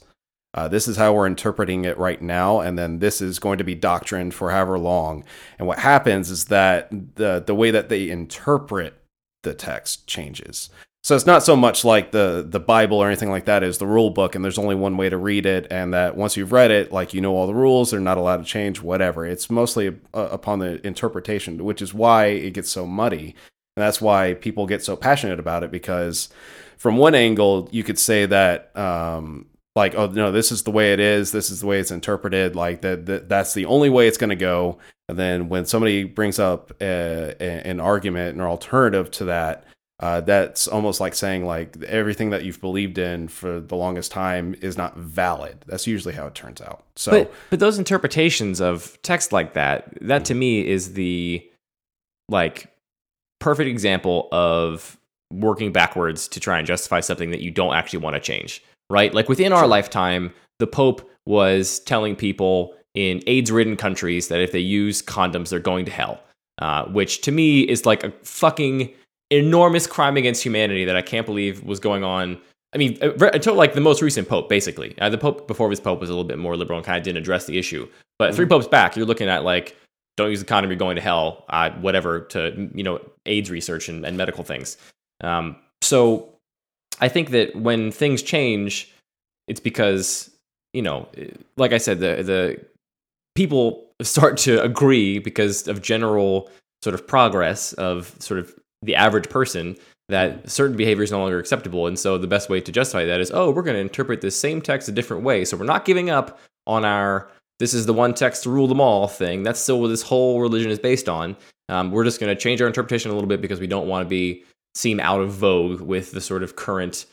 [0.53, 3.63] Uh, this is how we're interpreting it right now, and then this is going to
[3.63, 5.23] be doctrine for however long.
[5.57, 8.95] And what happens is that the the way that they interpret
[9.43, 10.69] the text changes.
[11.03, 13.87] So it's not so much like the the Bible or anything like that is the
[13.87, 16.69] rule book, and there's only one way to read it, and that once you've read
[16.69, 19.25] it, like you know all the rules, they're not allowed to change, whatever.
[19.25, 23.35] It's mostly uh, upon the interpretation, which is why it gets so muddy,
[23.77, 26.29] and that's why people get so passionate about it because
[26.77, 30.93] from one angle you could say that um, like oh no this is the way
[30.93, 34.07] it is this is the way it's interpreted like that, that that's the only way
[34.07, 34.77] it's going to go.
[35.07, 39.65] And then when somebody brings up a, a, an argument or alternative to that
[39.99, 44.55] uh, that's almost like saying like everything that you've believed in for the longest time
[44.59, 45.63] is not valid.
[45.67, 46.83] That's usually how it turns out.
[46.95, 51.47] So but, but those interpretations of text like that that to me is the
[52.29, 52.67] like
[53.39, 54.97] perfect example of
[55.31, 59.13] working backwards to try and justify something that you don't actually want to change right?
[59.13, 64.51] Like within our lifetime, the Pope was telling people in AIDS ridden countries that if
[64.51, 66.21] they use condoms, they're going to hell,
[66.59, 68.93] uh, which to me is like a fucking
[69.29, 72.39] enormous crime against humanity that I can't believe was going on.
[72.73, 74.97] I mean, uh, until like the most recent Pope, basically.
[74.99, 77.03] Uh, the Pope before this Pope was a little bit more liberal and kind of
[77.03, 77.87] didn't address the issue.
[78.19, 78.35] But mm-hmm.
[78.35, 79.75] three popes back, you're looking at like,
[80.17, 83.89] don't use the condom, you're going to hell, uh, whatever, to, you know, AIDS research
[83.89, 84.77] and, and medical things.
[85.21, 86.30] Um, so
[87.01, 88.91] I think that when things change,
[89.47, 90.31] it's because
[90.73, 91.07] you know,
[91.57, 92.65] like I said, the the
[93.35, 96.49] people start to agree because of general
[96.83, 99.77] sort of progress of sort of the average person
[100.09, 101.87] that certain behavior is no longer acceptable.
[101.87, 104.37] And so the best way to justify that is, oh, we're going to interpret this
[104.37, 105.45] same text a different way.
[105.45, 108.81] So we're not giving up on our this is the one text to rule them
[108.81, 109.43] all thing.
[109.43, 111.37] That's still what this whole religion is based on.
[111.69, 114.03] Um, we're just going to change our interpretation a little bit because we don't want
[114.03, 114.43] to be
[114.75, 117.05] seem out of vogue with the sort of current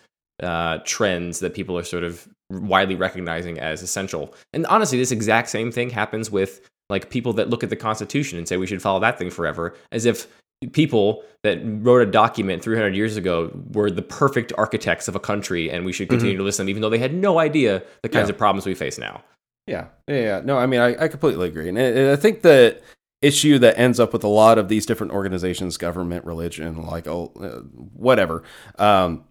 [0.42, 4.34] uh, trends that people are sort of widely recognizing as essential.
[4.52, 8.38] And honestly, this exact same thing happens with like people that look at the Constitution
[8.38, 10.26] and say we should follow that thing forever, as if
[10.72, 15.70] people that wrote a document 300 years ago were the perfect architects of a country
[15.70, 16.40] and we should continue mm-hmm.
[16.40, 18.32] to listen even though they had no idea the kinds yeah.
[18.32, 19.22] of problems we face now
[19.68, 20.40] yeah yeah, yeah.
[20.44, 22.82] no i mean I, I completely agree and i think that
[23.20, 27.32] issue that ends up with a lot of these different organizations government religion like oh,
[27.40, 27.60] uh,
[27.94, 28.42] whatever
[28.78, 29.24] um,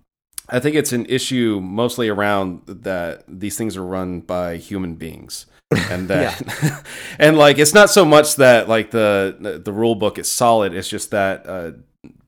[0.49, 5.45] I think it's an issue mostly around that these things are run by human beings.
[5.91, 6.85] and that
[7.19, 10.87] and like it's not so much that like the the rule book is solid it's
[10.87, 11.71] just that uh,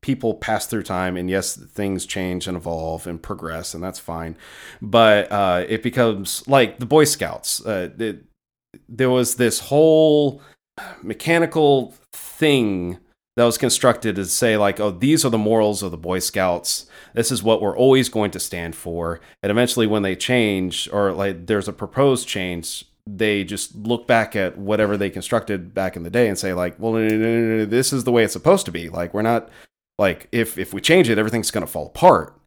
[0.02, 4.36] people pass through time and yes things change and evolve and progress and that's fine
[4.82, 8.26] but uh, it becomes like the boy scouts uh, it,
[8.90, 10.42] there was this whole
[11.02, 12.98] mechanical thing
[13.36, 16.86] that was constructed to say like oh these are the morals of the boy scouts.
[17.14, 19.20] This is what we're always going to stand for.
[19.42, 24.36] And eventually when they change or like there's a proposed change they just look back
[24.36, 27.66] at whatever they constructed back in the day and say like well no, no, no,
[27.66, 28.90] this is the way it's supposed to be.
[28.90, 29.50] Like we're not
[29.98, 32.39] like if if we change it everything's going to fall apart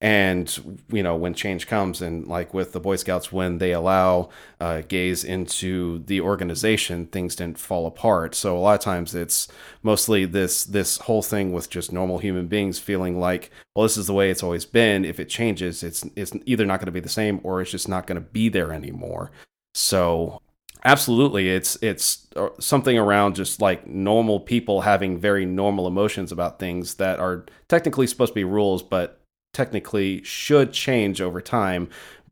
[0.00, 4.28] and you know when change comes and like with the boy scouts when they allow
[4.60, 8.34] uh, gays into the organization things didn't fall apart.
[8.34, 9.48] So a lot of times it's
[9.82, 14.06] mostly this this whole thing with just normal human beings feeling like well this is
[14.06, 15.04] the way it's always been.
[15.04, 17.88] If it changes it's it's either not going to be the same or it's just
[17.88, 19.32] not going to be there anymore.
[19.74, 20.42] So
[20.84, 26.60] absolutely it's it's uh, something around just like normal people having very normal emotions about
[26.60, 29.17] things that are technically supposed to be rules but
[29.58, 31.88] technically should change over time,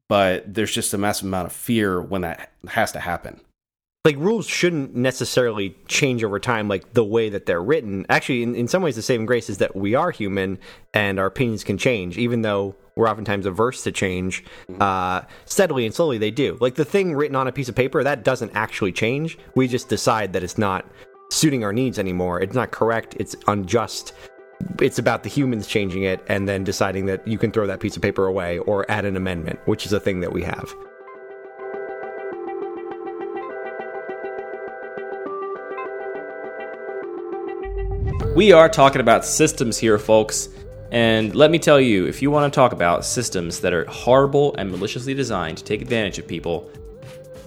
[0.09, 3.41] but there's just a massive amount of fear when that has to happen.
[4.05, 8.07] Like rules shouldn't necessarily change over time, like the way that they're written.
[8.09, 10.61] Actually, in, in some ways, the saving grace is that we are human
[10.95, 14.45] and our opinions can change, even though we're oftentimes averse to change.
[14.79, 16.57] Uh, steadily and slowly, they do.
[16.61, 19.37] Like the thing written on a piece of paper, that doesn't actually change.
[19.57, 20.87] We just decide that it's not
[21.33, 22.41] suiting our needs anymore.
[22.41, 23.17] It's not correct.
[23.19, 24.13] It's unjust
[24.81, 27.97] it's about the humans changing it and then deciding that you can throw that piece
[27.97, 30.75] of paper away or add an amendment, which is a thing that we have.
[38.35, 40.51] We are talking about systems here, folks.
[40.91, 44.55] And let me tell you, if you want to talk about systems that are horrible
[44.57, 46.71] and maliciously designed to take advantage of people,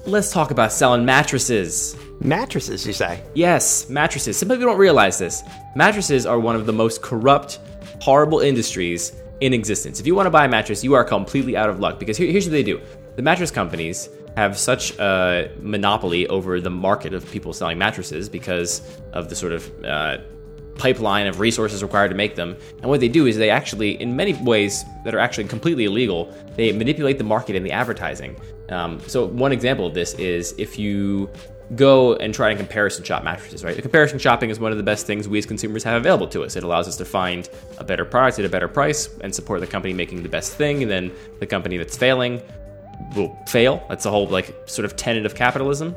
[0.06, 1.96] let's talk about selling mattresses.
[2.22, 3.22] Mattresses, you say?
[3.34, 4.38] Yes, mattresses.
[4.38, 5.44] Some people don't realize this.
[5.76, 7.60] Mattresses are one of the most corrupt,
[8.02, 10.00] horrible industries in existence.
[10.00, 12.30] If you want to buy a mattress, you are completely out of luck because here,
[12.30, 12.82] here's what they do
[13.16, 18.82] the mattress companies have such a monopoly over the market of people selling mattresses because
[19.12, 20.18] of the sort of uh,
[20.76, 22.56] pipeline of resources required to make them.
[22.82, 26.34] And what they do is they actually, in many ways that are actually completely illegal,
[26.56, 28.40] they manipulate the market and the advertising.
[28.70, 31.30] Um, so one example of this is if you
[31.76, 33.76] go and try and comparison shop mattresses, right?
[33.76, 36.44] The comparison shopping is one of the best things we as consumers have available to
[36.44, 36.56] us.
[36.56, 37.48] It allows us to find
[37.78, 40.82] a better product at a better price and support the company making the best thing,
[40.82, 42.42] and then the company that's failing
[43.16, 43.84] will fail.
[43.90, 45.96] That's the whole like sort of tenet of capitalism.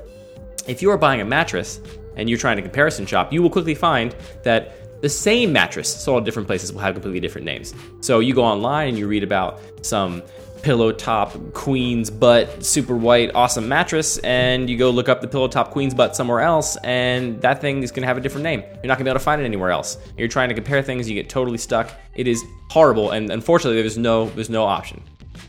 [0.67, 1.81] If you are buying a mattress
[2.17, 6.23] and you're trying to comparison shop, you will quickly find that the same mattress sold
[6.23, 7.75] at different places will have completely different names.
[8.01, 10.23] So you go online and you read about some
[10.63, 15.49] pillow top queen's butt super white awesome mattress and you go look up the pillow
[15.49, 18.61] top queen's butt somewhere else and that thing is going to have a different name.
[18.61, 19.99] You're not going to be able to find it anywhere else.
[20.17, 21.91] You're trying to compare things you get totally stuck.
[22.15, 25.03] It is horrible and unfortunately there's no there's no option.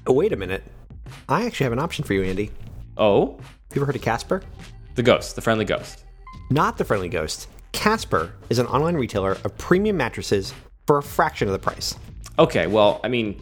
[0.08, 0.64] Oh, wait a minute.
[1.30, 2.52] I actually have an option for you andy.
[2.98, 3.38] Oh?
[3.38, 4.42] Have you ever heard of casper?
[4.96, 6.06] The ghost the friendly ghost.
[6.50, 7.48] Not the friendly ghost.
[7.72, 10.54] Casper is an online retailer of premium mattresses
[10.88, 11.96] for a fraction of the price.
[12.40, 13.40] Okay well i mean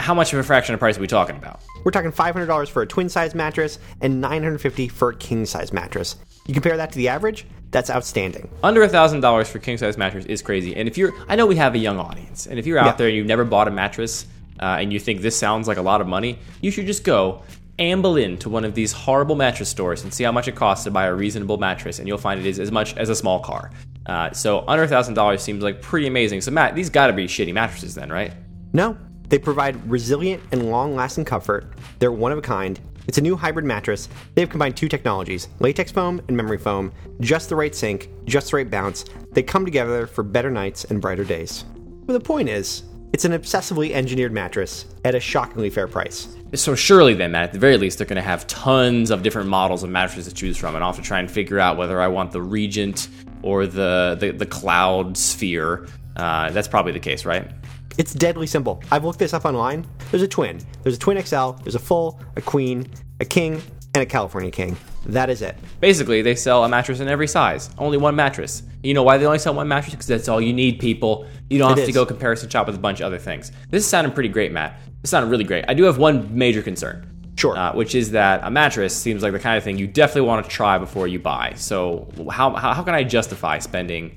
[0.00, 1.60] how much of a fraction of price are we talking about?
[1.84, 6.16] We're talking $500 for a twin size mattress and $950 for a king size mattress.
[6.46, 8.48] You compare that to the average, that's outstanding.
[8.62, 10.76] Under $1,000 for king size mattress is crazy.
[10.76, 12.92] And if you're, I know we have a young audience, and if you're out yeah.
[12.92, 14.26] there and you've never bought a mattress
[14.60, 17.42] uh, and you think this sounds like a lot of money, you should just go
[17.78, 20.90] amble into one of these horrible mattress stores and see how much it costs to
[20.90, 23.70] buy a reasonable mattress, and you'll find it is as much as a small car.
[24.06, 26.40] Uh, so under $1,000 seems like pretty amazing.
[26.40, 28.32] So, Matt, these got to be shitty mattresses then, right?
[28.72, 28.96] No,
[29.28, 31.72] they provide resilient and long lasting comfort.
[31.98, 32.80] They're one of a kind.
[33.06, 34.08] It's a new hybrid mattress.
[34.34, 38.56] They've combined two technologies latex foam and memory foam, just the right sink, just the
[38.56, 39.04] right bounce.
[39.32, 41.64] They come together for better nights and brighter days.
[42.06, 46.36] But the point is, it's an obsessively engineered mattress at a shockingly fair price.
[46.54, 49.48] So surely then, Matt, at the very least, they're going to have tons of different
[49.48, 52.00] models of mattresses to choose from, and I'll have to try and figure out whether
[52.00, 53.08] I want the Regent
[53.42, 55.86] or the the, the Cloud Sphere.
[56.16, 57.50] Uh, that's probably the case, right?
[57.96, 58.82] It's deadly simple.
[58.90, 59.86] I've looked this up online.
[60.10, 60.60] There's a twin.
[60.82, 62.90] There's a twin XL, there's a full, a queen,
[63.20, 63.62] a king,
[63.94, 64.76] and a California king.
[65.06, 65.56] That is it.
[65.80, 67.70] Basically, they sell a mattress in every size.
[67.78, 68.64] Only one mattress.
[68.82, 69.94] You know why they only sell one mattress?
[69.94, 71.26] Because that's all you need, people.
[71.50, 73.52] You don't have to go comparison shop with a bunch of other things.
[73.70, 74.80] This is sounding pretty great, Matt.
[75.02, 75.64] This sounded really great.
[75.68, 77.10] I do have one major concern.
[77.36, 77.56] Sure.
[77.56, 80.44] Uh, which is that a mattress seems like the kind of thing you definitely want
[80.44, 81.52] to try before you buy.
[81.56, 84.16] So, how, how, how can I justify spending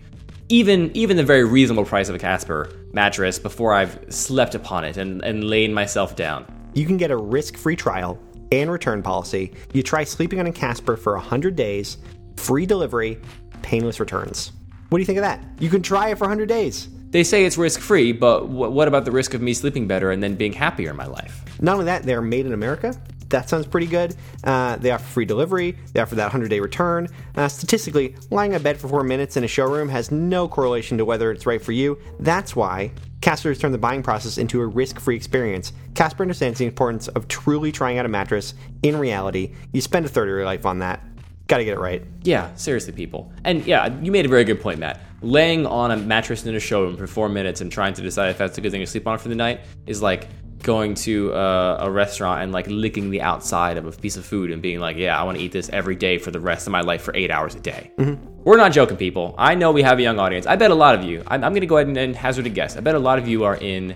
[0.49, 4.97] even even the very reasonable price of a Casper mattress before I've slept upon it
[4.97, 6.45] and, and lain myself down.
[6.73, 8.19] You can get a risk-free trial
[8.51, 9.53] and return policy.
[9.73, 11.97] You try sleeping on a Casper for 100 days,
[12.37, 13.19] free delivery,
[13.61, 14.51] painless returns.
[14.89, 15.43] What do you think of that?
[15.59, 16.87] You can try it for 100 days.
[17.09, 20.21] They say it's risk free, but what about the risk of me sleeping better and
[20.21, 21.43] then being happier in my life?
[21.61, 22.95] Not only that, they're made in America.
[23.29, 24.15] That sounds pretty good.
[24.43, 25.77] Uh, they offer free delivery.
[25.93, 27.07] They offer that 100 day return.
[27.35, 31.05] Uh, statistically, lying in bed for four minutes in a showroom has no correlation to
[31.05, 31.97] whether it's right for you.
[32.19, 35.73] That's why Casper has turned the buying process into a risk free experience.
[35.95, 38.53] Casper understands the importance of truly trying out a mattress
[38.83, 39.53] in reality.
[39.73, 41.03] You spend a third of your life on that.
[41.47, 42.03] Gotta get it right.
[42.23, 43.31] Yeah, seriously, people.
[43.45, 45.01] And yeah, you made a very good point, Matt.
[45.21, 48.37] Laying on a mattress in a showroom for four minutes and trying to decide if
[48.37, 50.27] that's a good thing to sleep on for the night is like
[50.67, 54.51] going to a, a restaurant and like licking the outside of a piece of food
[54.51, 56.71] and being like, yeah, I want to eat this every day for the rest of
[56.71, 57.89] my life for eight hours a day.
[57.97, 58.43] Mm-hmm.
[58.43, 59.33] We're not joking, people.
[59.37, 60.45] I know we have a young audience.
[60.45, 62.45] I bet a lot of you, I'm, I'm going to go ahead and, and hazard
[62.45, 62.75] a guess.
[62.75, 63.95] I bet a lot of you are in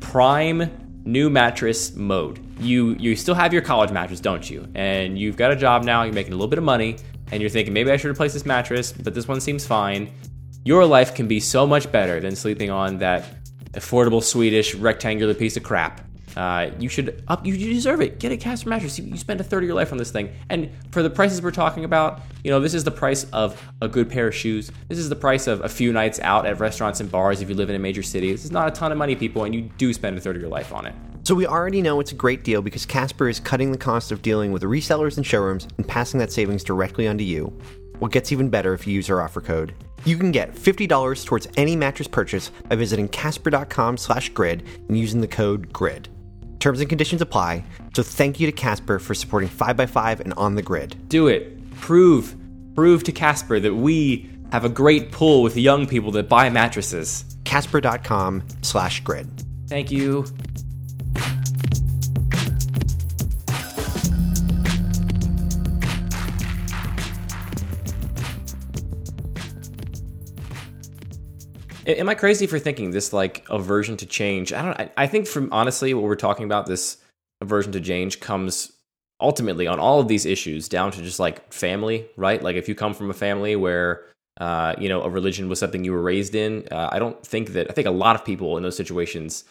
[0.00, 0.68] prime
[1.04, 2.40] new mattress mode.
[2.58, 4.66] You you still have your college mattress, don't you?
[4.74, 6.96] And you've got a job now, you're making a little bit of money,
[7.30, 10.10] and you're thinking maybe I should replace this mattress, but this one seems fine.
[10.64, 13.24] Your life can be so much better than sleeping on that
[13.72, 16.07] affordable Swedish rectangular piece of crap.
[16.38, 17.44] Uh, you should up.
[17.44, 18.20] You deserve it.
[18.20, 18.96] Get a Casper mattress.
[18.96, 21.42] You, you spend a third of your life on this thing, and for the prices
[21.42, 24.70] we're talking about, you know, this is the price of a good pair of shoes.
[24.86, 27.56] This is the price of a few nights out at restaurants and bars if you
[27.56, 28.30] live in a major city.
[28.30, 30.40] This is not a ton of money, people, and you do spend a third of
[30.40, 30.94] your life on it.
[31.24, 34.22] So we already know it's a great deal because Casper is cutting the cost of
[34.22, 37.46] dealing with resellers and showrooms and passing that savings directly onto you.
[37.98, 39.74] What gets even better if you use our offer code.
[40.04, 45.20] You can get $50 towards any mattress purchase by visiting casper.com slash grid and using
[45.20, 46.08] the code GRID.
[46.58, 50.62] Terms and conditions apply, so thank you to Casper for supporting 5x5 and On the
[50.62, 51.08] Grid.
[51.08, 51.54] Do it.
[51.76, 52.34] Prove,
[52.74, 57.24] prove to Casper that we have a great pull with young people that buy mattresses.
[57.44, 59.28] Casper.com slash grid.
[59.68, 60.24] Thank you.
[71.88, 74.52] Am I crazy for thinking this like aversion to change?
[74.52, 74.78] I don't.
[74.78, 76.98] I, I think from honestly, what we're talking about, this
[77.40, 78.72] aversion to change comes
[79.20, 82.42] ultimately on all of these issues down to just like family, right?
[82.42, 84.04] Like if you come from a family where
[84.38, 87.54] uh, you know a religion was something you were raised in, uh, I don't think
[87.54, 87.70] that.
[87.70, 89.44] I think a lot of people in those situations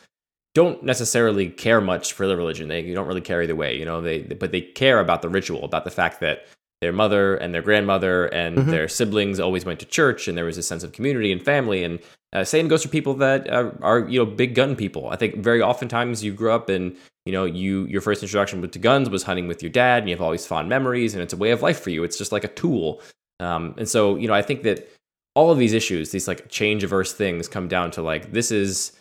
[0.54, 2.68] don't necessarily care much for the religion.
[2.68, 4.00] They don't really care either way, you know.
[4.00, 6.46] They but they care about the ritual, about the fact that
[6.82, 10.58] their mother and their grandmother and their siblings always went to church, and there was
[10.58, 11.84] a sense of community and family.
[11.84, 12.00] And
[12.34, 15.10] uh, same goes for people that uh, are you know big gun people.
[15.10, 18.72] I think very oftentimes you grew up and you know you your first introduction with
[18.72, 21.24] to guns was hunting with your dad, and you have all these fond memories, and
[21.24, 22.04] it's a way of life for you.
[22.04, 23.02] It's just like a tool.
[23.40, 24.90] Um, and so you know I think that
[25.36, 28.92] all of these issues, these like change averse things, come down to like this is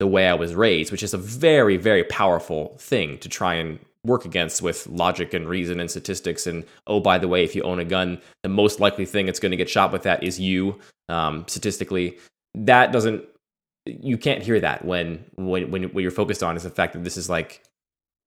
[0.00, 3.78] the way I was raised, which is a very, very powerful thing to try and
[4.04, 6.46] work against with logic and reason and statistics.
[6.46, 9.38] And oh, by the way, if you own a gun, the most likely thing it's
[9.38, 10.78] going to get shot with that is you.
[11.08, 12.18] Um, statistically,
[12.54, 13.24] that doesn't.
[13.86, 17.04] You can't hear that when when when what you're focused on is the fact that
[17.04, 17.62] this is like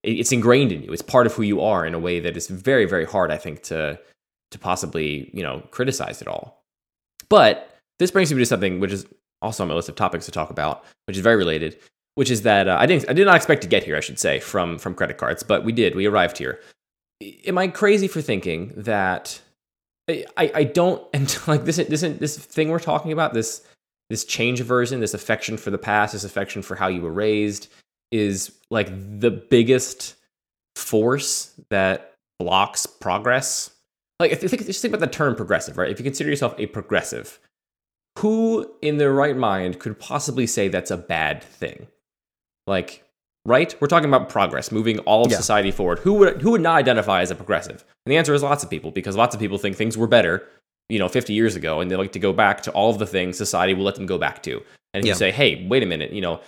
[0.03, 0.91] it's ingrained in you.
[0.91, 3.38] It's part of who you are in a way that is very, very hard, I
[3.38, 3.99] think, to
[4.51, 6.63] to possibly you know criticize it all.
[7.30, 9.05] But this brings me to something which is
[9.41, 11.78] also on my list of topics to talk about, which is very related.
[12.16, 14.20] Which is that uh, I didn't I did not expect to get here, I should
[14.20, 15.95] say, from from credit cards, but we did.
[15.95, 16.59] We arrived here.
[17.45, 19.41] Am I crazy for thinking that
[20.09, 23.61] I I don't and like this this this thing we're talking about this
[24.09, 27.68] this change aversion, this affection for the past, this affection for how you were raised
[28.11, 28.88] is like
[29.20, 30.16] the biggest
[30.76, 33.72] force that blocks progress.
[34.20, 35.89] Like if you think just think about the term progressive, right?
[35.89, 37.39] If you consider yourself a progressive,
[38.20, 41.88] who in their right mind could possibly say that's a bad thing?
[42.68, 43.03] Like,
[43.45, 43.76] right?
[43.80, 45.38] We're talking about progress, moving all of Yeah.
[45.38, 45.99] society forward.
[45.99, 47.84] Who would who would not identify as a progressive?
[48.05, 50.47] And the answer is lots of people because lots of people think things were better,
[50.89, 53.05] you know, 50 years ago and they like to go back to all of the
[53.07, 54.61] things society will let them go back to.
[54.93, 55.11] And if Yeah.
[55.11, 56.39] you say, "Hey, wait a minute, you know,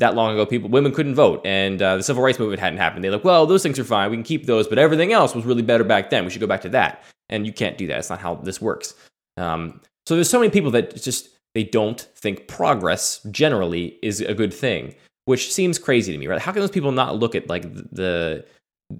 [0.00, 3.02] that long ago people women couldn't vote and uh, the civil rights movement hadn't happened."
[3.04, 4.10] They're like, "Well, those things are fine.
[4.10, 6.24] We can keep those, but everything else was really better back then.
[6.24, 7.98] We should go back to that." And you can't do that.
[7.98, 8.94] It's not how this works.
[9.38, 14.34] Um, so there's so many people that just they don't think progress generally is a
[14.34, 14.94] good thing,
[15.24, 16.40] which seems crazy to me, right?
[16.40, 18.44] How can those people not look at like the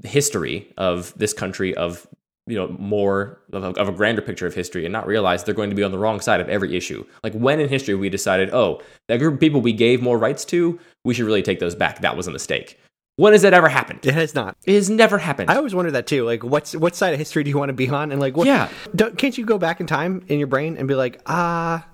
[0.04, 2.06] history of this country of
[2.46, 5.54] you know more of a, of a grander picture of history and not realize they're
[5.54, 8.08] going to be on the wrong side of every issue like when in history we
[8.08, 11.60] decided oh that group of people we gave more rights to we should really take
[11.60, 12.80] those back that was a mistake
[13.16, 14.56] when has that ever happened It has not.
[14.66, 16.24] it has never happened I always wonder that too.
[16.24, 18.10] Like, what's what side of history do you want to be on?
[18.10, 18.46] And like, what?
[18.46, 18.70] Yeah.
[18.96, 21.86] Don't, can't you go back in time in your brain and be like, ah,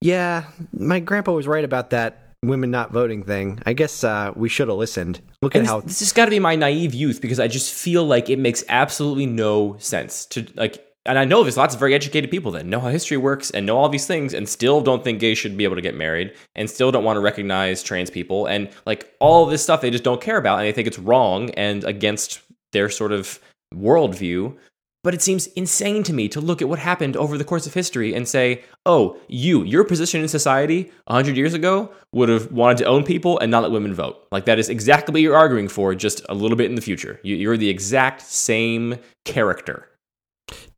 [0.00, 3.60] Yeah, my grandpa was right about that women not voting thing.
[3.66, 5.20] I guess uh, we should have listened.
[5.42, 7.48] Look And at how this, this has got to be my naive youth because I
[7.48, 10.84] just feel like it makes absolutely no sense to like.
[11.06, 13.66] And I know there's lots of very educated people that know how history works and
[13.66, 16.32] know all these things and still don't think gays should be able to get married
[16.54, 20.02] and still don't want to recognize trans people and like all this stuff they just
[20.02, 22.40] don't care about and they think it's wrong and against
[22.72, 23.38] their sort of
[23.74, 24.56] worldview.
[25.04, 27.74] But it seems insane to me to look at what happened over the course of
[27.74, 32.78] history and say, oh, you, your position in society 100 years ago would have wanted
[32.78, 34.26] to own people and not let women vote.
[34.32, 37.20] Like, that is exactly what you're arguing for, just a little bit in the future.
[37.22, 38.96] You- You're the exact same
[39.26, 39.88] character.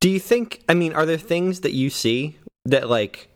[0.00, 0.62] Do you think?
[0.68, 3.28] I mean, are there things that you see that like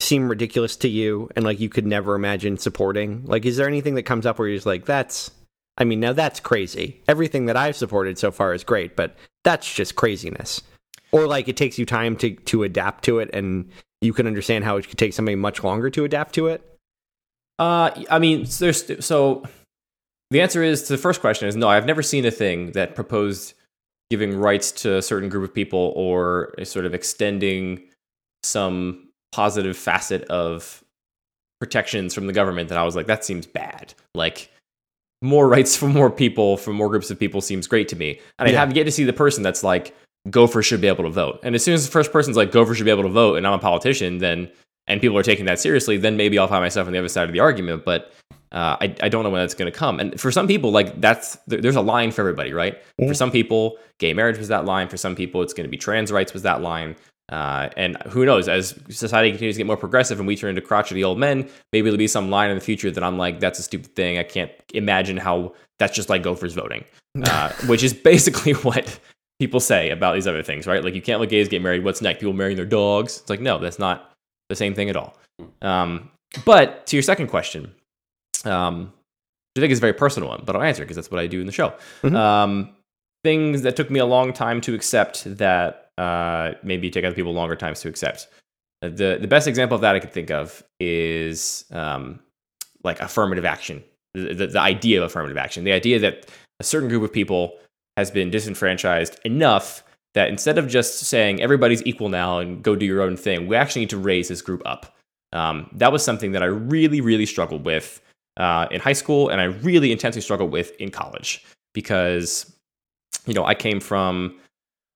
[0.00, 3.24] seem ridiculous to you, and like you could never imagine supporting?
[3.26, 5.30] Like, is there anything that comes up where you're just like, "That's,"
[5.78, 7.02] I mean, now that's crazy.
[7.08, 10.62] Everything that I've supported so far is great, but that's just craziness.
[11.12, 13.70] Or like it takes you time to to adapt to it, and
[14.00, 16.78] you can understand how it could take somebody much longer to adapt to it.
[17.58, 19.44] Uh, I mean, there's so
[20.30, 21.68] the answer is to the first question is no.
[21.68, 23.54] I've never seen a thing that proposed
[24.10, 27.82] giving rights to a certain group of people or sort of extending
[28.42, 30.84] some positive facet of
[31.60, 33.94] protections from the government that I was like, that seems bad.
[34.14, 34.50] Like
[35.22, 38.20] more rights for more people, for more groups of people seems great to me.
[38.38, 38.60] And I Yeah.
[38.60, 39.94] have yet to see the person that's like,
[40.30, 41.40] Gopher should be able to vote.
[41.42, 43.46] And as soon as the first person's like, Gopher should be able to vote, and
[43.46, 44.50] I'm a politician, then
[44.86, 47.26] and people are taking that seriously, then maybe I'll find myself on the other side
[47.26, 47.84] of the argument.
[47.86, 48.12] But
[48.52, 49.98] uh, I, I don't know when that's going to come.
[49.98, 52.76] And for some people, like that's there's a line for everybody, right?
[53.06, 54.88] For some people, gay marriage was that line.
[54.88, 56.96] For some people, it's going to be trans rights was that line.
[57.30, 58.48] Uh, and who knows?
[58.48, 61.84] As society continues to get more progressive and we turn into crotchety old men, maybe
[61.84, 64.18] there'll be some line in the future that I'm like, that's a stupid thing.
[64.18, 66.84] I can't imagine how that's just like Gophers voting,
[67.24, 68.98] uh, which is basically what
[69.40, 70.84] people say about these other things, right?
[70.84, 71.82] Like you can't let gays get married.
[71.84, 72.20] What's next?
[72.20, 73.20] People marrying their dogs.
[73.20, 74.12] It's like no, that's not
[74.48, 75.16] the same thing at all.
[75.62, 76.10] Um,
[76.44, 77.74] but to your second question,
[78.44, 78.92] um,
[79.54, 81.26] which I think is a very personal one, but I'll answer because that's what I
[81.26, 81.72] do in the show.
[82.02, 82.14] Mhm.
[82.14, 82.70] Um,
[83.24, 87.32] things that took me a long time to accept that uh, maybe take other people
[87.32, 88.28] longer times to accept.
[88.82, 92.20] Uh, The the best example of that I could think of is um,
[92.82, 93.82] like affirmative action.
[94.14, 96.30] The, the, the idea of affirmative action, the idea that
[96.60, 97.58] a certain group of people
[97.96, 99.82] has been disenfranchised enough
[100.14, 103.56] that instead of just saying everybody's equal now and go do your own thing, we
[103.56, 104.94] actually need to raise this group up.
[105.32, 108.00] Um, that was something that I really, really struggled with
[108.36, 112.54] uh, in high school, and I really intensely struggled with in college because,
[113.26, 114.38] you know, I came from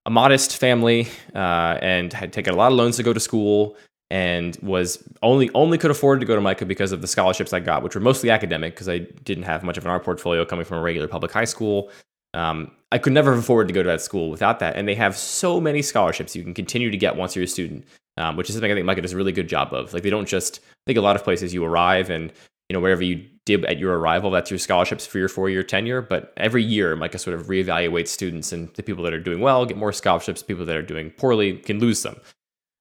[0.08, 3.76] a modest family uh, and had taken a lot of loans to go to school
[4.08, 7.60] and was only only could afford to go to MICA because of the scholarships I
[7.60, 10.64] got, which were mostly academic because I didn't have much of an art portfolio coming
[10.64, 11.90] from a regular public high school.
[12.32, 14.76] Um, I could never afford to go to that school without that.
[14.76, 17.84] And they have so many scholarships you can continue to get once you're a student,
[18.16, 19.92] um, which is something I think MICA does a really good job of.
[19.92, 22.32] Like they don't just, I think a lot of places you arrive and,
[22.68, 25.62] you know, wherever you dib at your arrival, that's your scholarships for your four year
[25.62, 26.02] tenure.
[26.02, 29.64] But every year, MICA sort of reevaluates students and the people that are doing well
[29.64, 32.20] get more scholarships, people that are doing poorly can lose them.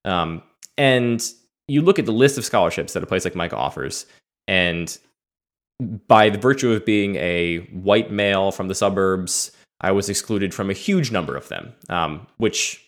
[0.03, 0.43] Um,
[0.77, 1.25] and
[1.67, 4.05] you look at the list of scholarships that a place like MICA offers,
[4.47, 4.97] and
[6.07, 10.69] by the virtue of being a white male from the suburbs, I was excluded from
[10.69, 12.83] a huge number of them, um, which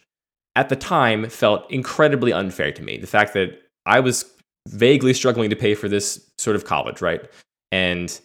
[0.56, 2.98] at the time felt incredibly unfair to me.
[2.98, 4.26] The fact that I was
[4.70, 7.22] vaguely struggling to pay for this sort of college, right?
[7.72, 8.20] And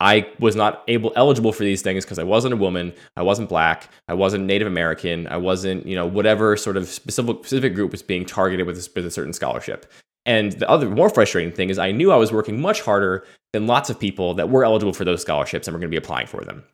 [0.00, 3.48] I was not able eligible for these things because I wasn't a woman, I wasn't
[3.48, 7.92] black, I wasn't Native American, I wasn't, you know, whatever sort of specific specific group
[7.92, 9.90] was being targeted with a, with a certain scholarship.
[10.26, 13.66] And the other more frustrating thing is I knew I was working much harder than
[13.66, 16.26] lots of people that were eligible for those scholarships and were going to be applying
[16.26, 16.64] for them.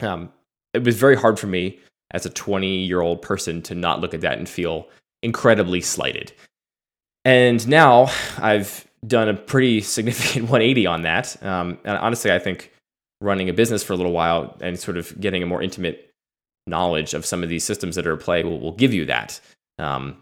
[0.00, 0.32] Um,
[0.74, 1.80] it was very hard for me
[2.12, 4.88] as a 20 year old person to not look at that and feel
[5.22, 6.32] incredibly slighted.
[7.24, 8.08] And now
[8.38, 11.42] I've done a pretty significant 180 on that.
[11.42, 12.72] Um, and honestly, I think
[13.20, 16.10] running a business for a little while and sort of getting a more intimate
[16.66, 19.40] knowledge of some of these systems that are at play will, will give you that.
[19.78, 20.16] Um,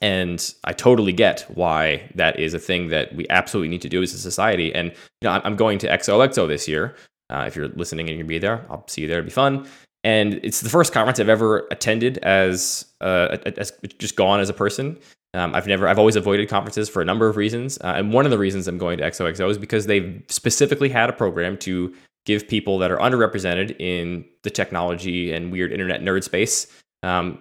[0.00, 4.02] and I totally get why that is a thing that we absolutely need to do
[4.02, 4.74] as a society.
[4.74, 4.96] And you
[5.28, 6.96] know, I'm going to XOXO this year.
[7.30, 9.18] Uh, if you're listening and you can be there, I'll see you there.
[9.18, 9.66] It'll be fun.
[10.04, 14.52] And it's the first conference I've ever attended as, uh, as just gone as a
[14.52, 14.98] person.
[15.34, 18.26] Um, I've never, I've always avoided conferences for a number of reasons, uh, and one
[18.26, 21.94] of the reasons I'm going to XOXO is because they've specifically had a program to
[22.26, 26.66] give people that are underrepresented in the technology and weird internet nerd space
[27.02, 27.38] um,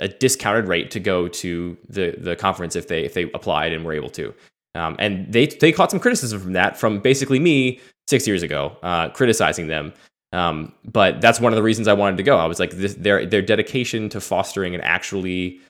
[0.00, 3.84] a discounted rate to go to the the conference if they if they applied and
[3.84, 4.34] were able to.
[4.74, 8.76] Um, and they they caught some criticism from that from basically me six years ago,
[8.82, 9.92] uh, criticizing them.
[10.32, 12.36] Um, but that's one of the reasons I wanted to go.
[12.36, 15.60] I was like, this, their their dedication to fostering an actually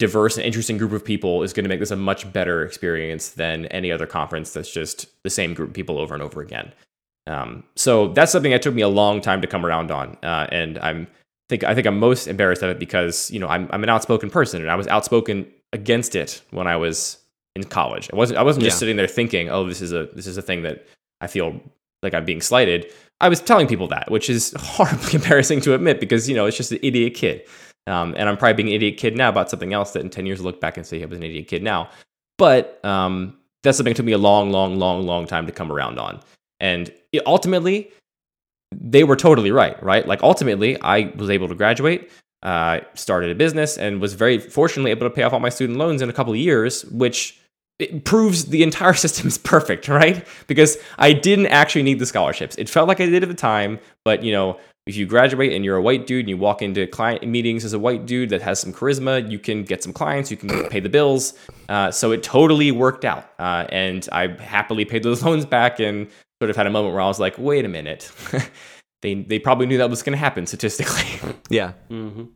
[0.00, 3.28] diverse and interesting group of people is going to make this a much better experience
[3.28, 6.72] than any other conference that's just the same group of people over and over again.
[7.28, 10.48] Um, so that's something that took me a long time to come around on, uh,
[10.50, 11.06] and I'm
[11.48, 14.30] think I think I'm most embarrassed of it because you know I'm I'm an outspoken
[14.30, 17.18] person, and I was outspoken against it when I was
[17.54, 18.08] in college.
[18.12, 18.78] I wasn't I wasn't just Yeah.
[18.80, 20.86] sitting there thinking, oh, this is a this is a thing that
[21.20, 21.60] I feel
[22.02, 22.90] like I'm being slighted.
[23.20, 26.56] I was telling people that, which is horribly embarrassing to admit because you know it's
[26.56, 27.42] just an idiot kid.
[27.86, 30.26] Um, and I'm probably being an idiot kid now about something else that in 10
[30.26, 31.90] years I'll look back and say I was an idiot kid now.
[32.38, 35.72] But um, that's something that took me a long, long, long, long time to come
[35.72, 36.20] around on.
[36.60, 37.90] And it, ultimately,
[38.72, 40.06] they were totally right, right?
[40.06, 42.10] Like ultimately, I was able to graduate,
[42.42, 45.78] uh, started a business, and was very fortunately able to pay off all my student
[45.78, 47.40] loans in a couple of years, which
[47.78, 50.26] it proves the entire system is perfect, right?
[50.46, 52.56] Because I didn't actually need the scholarships.
[52.56, 54.58] It felt like I did at the time, but you know,
[54.90, 57.72] if you graduate and you're a white dude and you walk into client meetings as
[57.72, 60.80] a white dude that has some charisma, you can get some clients, you can pay
[60.80, 61.34] the bills.
[61.68, 66.08] Uh, so it totally worked out, uh, and I happily paid those loans back and
[66.42, 68.10] sort of had a moment where I was like, wait a minute.
[69.02, 71.34] they, they probably knew that was going to happen statistically.
[71.48, 71.72] Yeah.
[71.90, 72.26] Mm-hmm.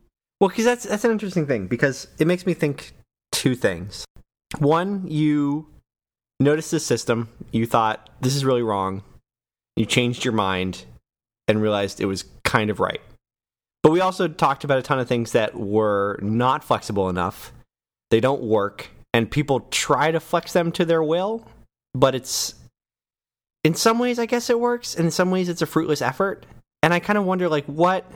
[0.41, 2.91] Well, because that's that's an interesting thing because it makes me think
[3.31, 4.03] two things.
[4.57, 5.67] One, you
[6.41, 9.03] noticed the system, you thought this is really wrong,
[9.77, 10.83] you changed your mind,
[11.47, 13.01] and realized it was kind of right.
[13.83, 17.51] But we also talked about a ton of things that were not flexible enough.
[18.09, 21.45] They don't work, and people try to flex them to their will,
[21.93, 22.55] but it's
[23.63, 26.45] in some ways I guess it works, in some ways it's a fruitless effort.
[26.81, 28.09] And I kind of wonder like what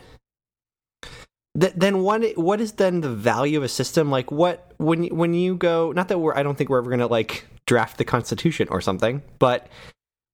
[1.59, 5.33] Th- then what what is then the value of a system like what when when
[5.33, 8.05] you go not that we're I don't think we're ever going to like draft the
[8.05, 9.67] constitution or something but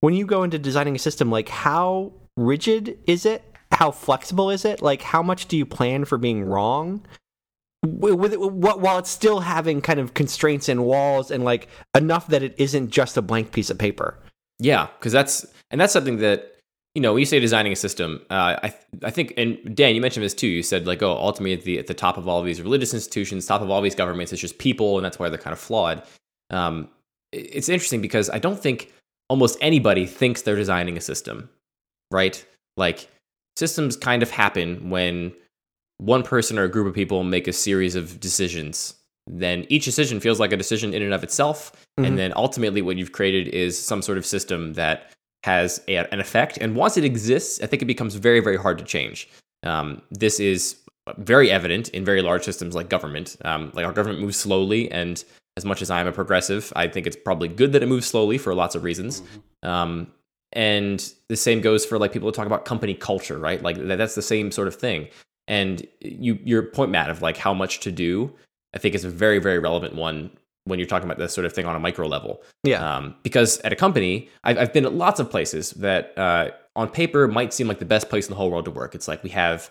[0.01, 4.65] when you go into designing a system like how rigid is it how flexible is
[4.65, 7.05] it like how much do you plan for being wrong
[7.85, 12.55] with, while it's still having kind of constraints and walls and like enough that it
[12.57, 14.17] isn't just a blank piece of paper
[14.59, 16.55] Yeah, because that's and that's something that
[16.93, 18.73] you know when you say designing a system, uh, I
[19.03, 20.47] I think and Dan, you mentioned this too.
[20.47, 23.45] You said like, oh, ultimately at the at the top of all these religious institutions,
[23.45, 26.03] top of all these governments, it's just people, and that's why they're kind of flawed.
[26.51, 26.89] Um,
[27.33, 28.93] it's interesting because I don't think
[29.29, 31.49] almost anybody thinks they're designing a system,
[32.11, 32.45] right?
[32.77, 33.09] Like
[33.57, 35.33] systems kind of happen when
[35.97, 38.95] one person or a group of people make a series of decisions.
[39.27, 42.07] Then each decision feels like a decision in and of itself, Mhm.
[42.07, 45.11] and then ultimately what you've created is some sort of system that
[45.43, 46.57] has a, an effect.
[46.59, 49.29] And once it exists, I think it becomes very, very hard to change.
[49.63, 50.75] Um, this is
[51.17, 53.37] very evident in very large systems like government.
[53.45, 55.23] Um, like our government moves slowly, and
[55.57, 58.37] as much as I'm a progressive, I think it's probably good that it moves slowly
[58.37, 59.21] for lots of reasons.
[59.63, 60.07] Um,
[60.55, 63.61] and the same goes for like people who talk about company culture, right?
[63.61, 65.09] Like that, that's the same sort of thing.
[65.47, 68.33] And you, your point, Matt, of like how much to do,
[68.73, 70.31] I think is a very, very relevant one
[70.63, 72.41] when you're talking about this sort of thing on a micro level.
[72.63, 76.49] yeah Um, because at a company, I've, I've been at lots of places that uh,
[76.75, 78.95] on paper might seem like the best place in the whole world to work.
[78.95, 79.69] It's like we have,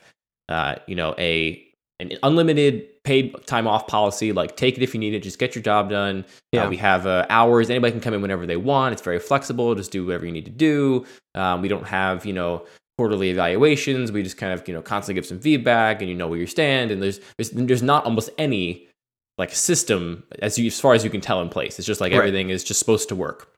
[0.48, 1.66] uh, you know, a
[2.12, 4.32] an unlimited paid time off policy.
[4.32, 5.22] Like take it if you need it.
[5.22, 6.24] Just get your job done.
[6.52, 6.64] Yeah.
[6.64, 7.70] Uh, we have uh, hours.
[7.70, 8.92] Anybody can come in whenever they want.
[8.92, 9.74] It's very flexible.
[9.74, 11.04] Just do whatever you need to do.
[11.34, 12.64] Um, we don't have, you know,
[12.96, 14.12] quarterly evaluations.
[14.12, 16.46] We just kind of, you know, constantly give some feedback, and you know where you
[16.46, 16.90] stand.
[16.90, 18.88] And there's there's, there's not almost any
[19.36, 21.78] like system as you as far as you can tell in place.
[21.78, 22.18] It's just like Right.
[22.18, 23.50] everything is just supposed to work.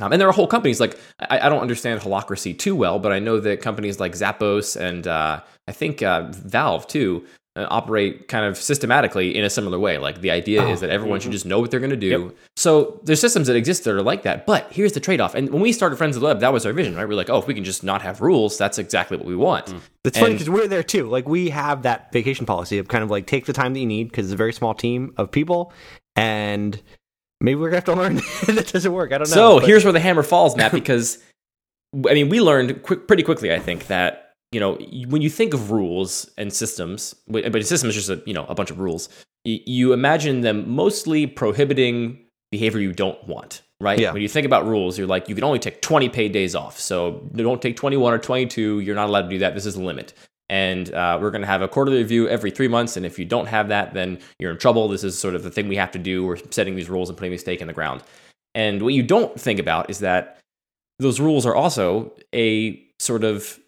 [0.00, 3.10] Um, and there are whole companies like I, I don't understand holacracy too well, but
[3.10, 7.26] I know that companies like Zappos and uh, I think uh, Valve too
[7.58, 9.98] uh, operate kind of systematically in a similar way.
[9.98, 12.34] Like the idea is that everyone should just know what they're going to do.
[12.56, 14.46] So there's systems that exist that are like that.
[14.46, 15.34] But here's the trade off.
[15.34, 17.08] And when we started Friends of the Web, that was our vision, right?
[17.08, 19.74] We're like, oh, if we can just not have rules, that's exactly what we want.
[20.04, 21.08] It's funny because we're there too.
[21.08, 23.86] Like we have that vacation policy of kind of like take the time that you
[23.86, 25.72] need because it's a very small team of people,
[26.16, 26.80] and
[27.40, 28.16] maybe we're gonna have to learn
[28.56, 29.12] that doesn't work.
[29.12, 29.34] I don't know.
[29.34, 31.18] So but- here's where the hammer falls, Matt, because
[31.94, 34.74] I mean, we learned quick, pretty quickly, I think, that you know
[35.08, 38.46] when you think of rules and systems, but a system is just a you know
[38.46, 39.08] a bunch of rules.
[39.44, 42.18] You imagine them mostly prohibiting
[42.50, 43.98] behavior you don't want, right?
[43.98, 44.12] Yeah.
[44.12, 46.78] When you think about rules, you're like you can only take 20 paid days off,
[46.78, 48.80] so don't take 21 or 22.
[48.80, 49.54] You're not allowed to do that.
[49.54, 50.14] This is the limit.
[50.50, 52.96] And uh, we're going to have a quarterly review every three months.
[52.96, 54.88] And if you don't have that, then you're in trouble.
[54.88, 56.24] This is sort of the thing we have to do.
[56.24, 58.02] We're setting these rules and putting a stake in the ground.
[58.54, 60.40] And what you don't think about is that
[60.98, 63.58] those rules are also a sort of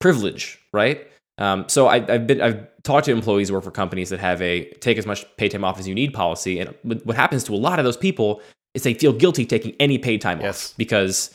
[0.00, 1.06] privilege, right?
[1.38, 4.40] Um, so I, I've been I've talked to employees who work for companies that have
[4.40, 7.44] a take as much paid time off as you need policy, and what what happens
[7.44, 8.40] to a lot of those people
[8.74, 10.70] is they feel guilty taking any paid time Yes.
[10.70, 11.34] off because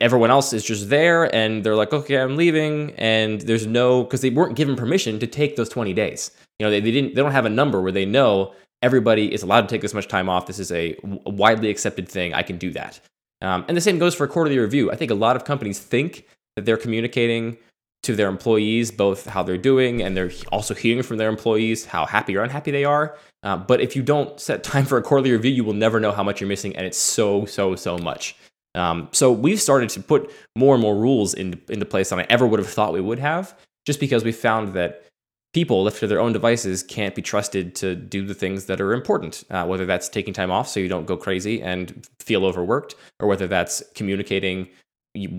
[0.00, 4.20] everyone else is just there and they're like, okay, I'm leaving, and there's no because
[4.20, 6.30] they weren't given permission to take those 20 days.
[6.58, 9.42] You know, they, they didn't they don't have a number where they know everybody is
[9.42, 10.46] allowed to take this much time off.
[10.46, 12.34] This is a widely accepted thing.
[12.34, 13.00] I can do that.
[13.40, 14.90] Um, and the same goes for a quarterly review.
[14.92, 17.56] I think a lot of companies think that they're communicating
[18.02, 22.04] to their employees both how they're doing and they're also hearing from their employees how
[22.04, 23.16] happy or unhappy they are.
[23.42, 26.12] Uh, but if you don't set time for a quarterly review, you will never know
[26.12, 28.36] how much you're missing, and it's so so so much.
[28.74, 32.26] Um, so we've started to put more and more rules into, into place than I
[32.30, 35.04] ever would have thought we would have, just because we found that
[35.52, 38.94] people left to their own devices can't be trusted to do the things that are
[38.94, 42.94] important, uh, whether that's taking time off so you don't go crazy and feel overworked,
[43.20, 44.68] or whether that's communicating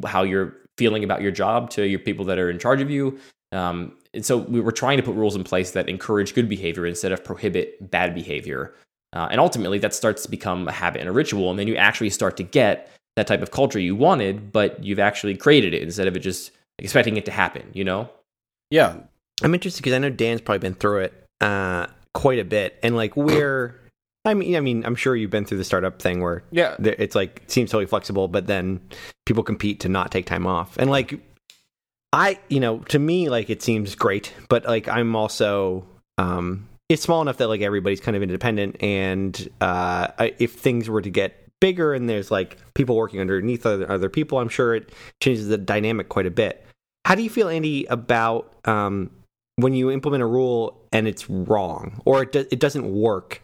[0.06, 3.20] how you're feeling about your job to your people that are in charge of you.
[3.52, 6.86] Um, and so we were trying to put rules in place that encourage good behavior
[6.86, 8.74] instead of prohibit bad behavior.
[9.14, 11.50] Uh, and ultimately, that starts to become a habit and a ritual.
[11.52, 14.98] And then you actually start to get that type of culture you wanted, but you've
[15.00, 18.10] actually created it instead of it just expecting it to happen, you know?
[18.72, 18.96] Yeah.
[19.44, 22.96] I'm interested because I know Dan's probably been through it uh, quite a bit, and
[22.96, 23.80] like we're.
[24.26, 26.76] I mean, I mean, I'm sure you've been through the startup thing where Yeah.
[26.80, 28.80] it's like seems totally flexible, but then
[29.26, 31.20] people compete to not take time off, and like
[32.14, 35.84] I, you know, to me, like it seems great, but like I'm also,
[36.20, 41.02] um, it's small enough that like everybody's kind of independent, and uh, if things were
[41.02, 44.92] to get bigger and there's like people working underneath other, other people, I'm sure it
[45.22, 46.64] changes the dynamic quite a bit.
[47.06, 49.10] How do you feel, Andy, about um,
[49.56, 53.42] when you implement a rule and it's wrong or it, do- it doesn't work?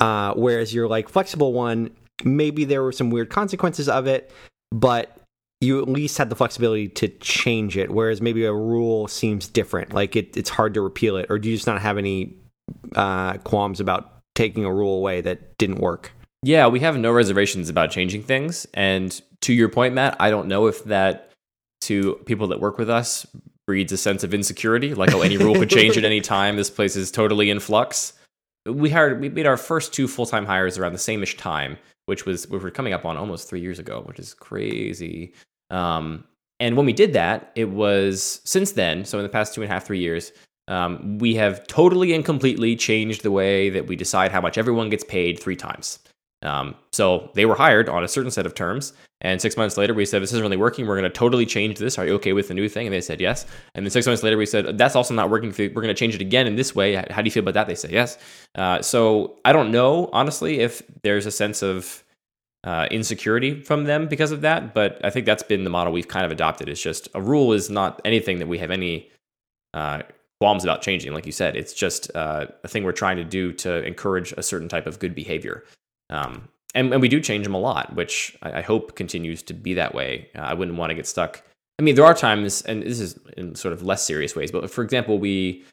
[0.00, 1.90] Uh, whereas your like flexible one,
[2.24, 4.32] maybe there were some weird consequences of it,
[4.72, 5.18] but
[5.60, 7.90] you at least had the flexibility to change it.
[7.90, 11.48] Whereas maybe a rule seems different, like it, it's hard to repeal it, or do
[11.48, 12.36] you just not have any
[12.94, 16.12] uh, qualms about taking a rule away that didn't work?
[16.42, 18.66] Yeah, we have no reservations about changing things.
[18.74, 21.32] And to your point, Matt, I don't know if that
[21.82, 23.26] to people that work with us
[23.66, 26.56] breeds a sense of insecurity, like oh, any rule could change at any time.
[26.56, 28.12] This place is totally in flux.
[28.64, 32.24] We hired, we made our first two full time hires around the sameish time, which
[32.24, 35.34] was we were coming up on almost three years ago, which is crazy.
[35.70, 36.24] Um,
[36.58, 39.04] and when we did that, it was since then.
[39.04, 40.32] So in the past two and a half, three years,
[40.68, 44.88] um, we have totally and completely changed the way that we decide how much everyone
[44.88, 45.98] gets paid three times.
[46.42, 49.94] Um, so they were hired on a certain set of terms, and six months later
[49.94, 50.86] we said, "This isn't really working.
[50.86, 51.98] We're going to totally change this.
[51.98, 53.46] Are you okay with the new thing?" And they said yes.
[53.74, 55.54] And then six months later we said, "That's also not working.
[55.56, 56.94] We're going to change it again in this way.
[56.94, 58.18] How do you feel about that?" They said yes.
[58.54, 62.04] Uh, so I don't know honestly if there's a sense of
[62.64, 66.08] uh, insecurity from them because of that, but I think that's been the model we've
[66.08, 66.68] kind of adopted.
[66.68, 69.10] It's just a rule is not anything that we have any
[69.72, 70.02] uh,
[70.40, 71.12] qualms about changing.
[71.12, 74.42] Like you said, it's just uh, a thing we're trying to do to encourage a
[74.42, 75.64] certain type of good behavior.
[76.10, 79.54] Um, and, and we do change them a lot, which I, I hope continues to
[79.54, 80.28] be that way.
[80.36, 81.42] Uh, I wouldn't want to get stuck.
[81.78, 84.70] I mean, there are times, and this is in sort of less serious ways, but
[84.70, 85.64] for example, we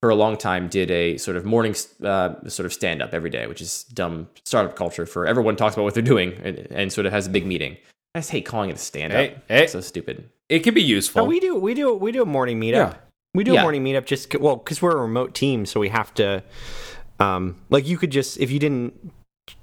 [0.00, 1.74] for a long time did a sort of morning
[2.04, 5.74] uh, sort of stand up every day, which is dumb startup culture for everyone talks
[5.74, 7.76] about what they're doing and, and sort of has a big meeting.
[8.14, 9.18] I just hate calling it a stand up.
[9.18, 9.66] Hey, hey.
[9.66, 10.28] so stupid.
[10.48, 11.22] It can be useful.
[11.22, 12.72] No, we do we do we do a morning meetup.
[12.72, 12.94] Yeah.
[13.34, 13.60] We do Yeah.
[13.60, 16.42] a morning meetup just well because we're a remote team, so we have to.
[17.20, 19.12] Um, like you could just if you didn't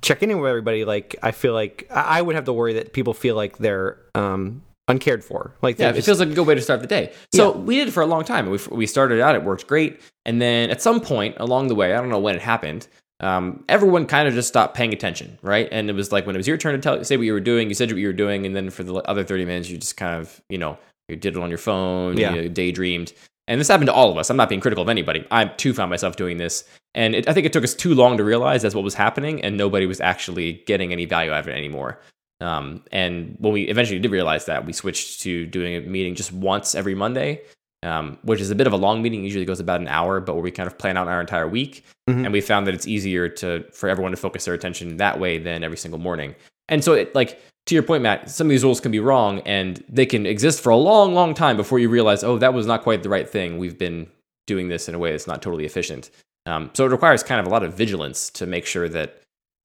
[0.02, 3.14] check in with everybody, like I feel like I would have to worry that people
[3.14, 5.56] feel like they're um uncared for.
[5.64, 7.12] Like Yeah, they're it feels like a good way to start the day.
[7.34, 7.60] So Yeah.
[7.60, 8.50] we did it for a long time.
[8.50, 10.00] We, we started out, it worked great.
[10.26, 12.88] And then at some point along the way, I don't know when it happened,
[13.22, 15.68] um, everyone kind of just stopped paying attention, right?
[15.72, 17.40] And it was like when it was your turn to tell, say what you were
[17.40, 18.46] doing, you said what you were doing.
[18.46, 20.78] And then for the other 30 minutes, you just kind of, you know,
[21.08, 22.36] you did it on your phone, Yeah.
[22.36, 23.14] you daydreamed.
[23.48, 24.30] And this happened to all of us.
[24.30, 25.26] I'm not being critical of anybody.
[25.30, 26.64] I too found myself doing this.
[26.96, 29.42] And it, I think it took us too long to realize that's what was happening,
[29.44, 32.00] and nobody was actually getting any value out of it anymore.
[32.42, 36.32] Um, and when we eventually did realize that, we switched to doing a meeting just
[36.32, 37.42] once every Monday,
[37.84, 39.24] um, which is a bit of a long meeting.
[39.24, 41.86] Usually goes about an hour, but where we kind of plan out our entire week.
[42.10, 42.26] Mhm.
[42.26, 45.38] And we found that it's easier to for everyone to focus their attention that way
[45.38, 46.36] than every single morning.
[46.68, 49.40] And so, it, like to your point, Matt, some of these rules can be wrong,
[49.40, 52.68] and they can exist for a long, long time before you realize, oh, that was
[52.68, 53.58] not quite the right thing.
[53.58, 54.08] We've been
[54.46, 56.12] doing this in a way that's not totally efficient.
[56.46, 59.22] Um, so it requires kind of a lot of vigilance to make sure that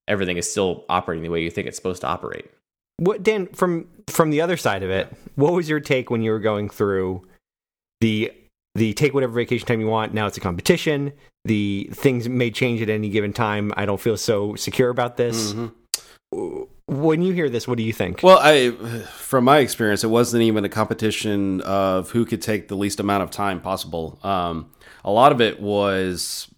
[0.08, 2.50] everything is still operating the way you think it's supposed to operate.
[2.96, 5.12] What Dan from from the other side of it?
[5.34, 7.26] What was your take when you were going through
[8.00, 8.32] the
[8.74, 10.14] the take whatever vacation time you want?
[10.14, 11.12] Now it's a competition.
[11.44, 13.72] The things may change at any given time.
[13.76, 15.54] I don't feel so secure about this.
[16.90, 18.20] When you hear this, what do you think?
[18.24, 18.72] Well, I,
[19.12, 23.22] from my experience, it wasn't even a competition of who could take the least amount
[23.22, 24.18] of time possible.
[24.24, 24.72] Um,
[25.04, 26.52] a lot of it was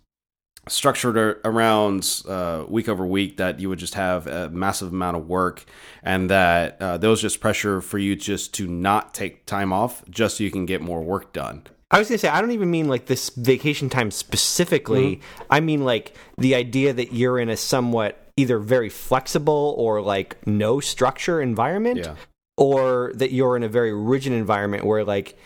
[0.68, 5.28] structured around uh, week over week that you would just have a massive amount of
[5.28, 5.66] work,
[6.02, 10.02] and that uh, there was just pressure for you just to not take time off,
[10.08, 11.66] just so you can get more work done.
[11.90, 15.16] I was gonna say I don't even mean like this vacation time specifically.
[15.16, 15.42] Mm-hmm.
[15.50, 20.44] I mean like the idea that you're in a somewhat either very flexible or like
[20.46, 22.14] no structure environment, Yeah.
[22.56, 25.36] or that you're in a very rigid environment where like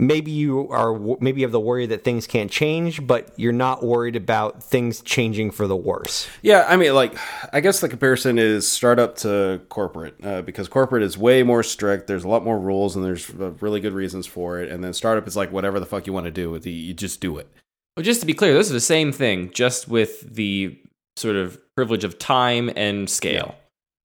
[0.00, 3.82] maybe you are maybe you have the worry that things can't change, but you're not
[3.82, 6.28] worried about things changing for the worse.
[6.40, 7.18] Yeah, I mean, like,
[7.52, 12.06] I guess the comparison is startup to corporate uh, because corporate is way more strict.
[12.06, 14.70] There's a lot more rules, and there's uh, really good reasons for it.
[14.70, 16.94] And then startup is like whatever the fuck you want to do with the, you
[16.94, 17.48] just do it.
[17.96, 20.78] Well, just to be clear, this is the same thing, just with the
[21.18, 23.54] sort of privilege of time and scale.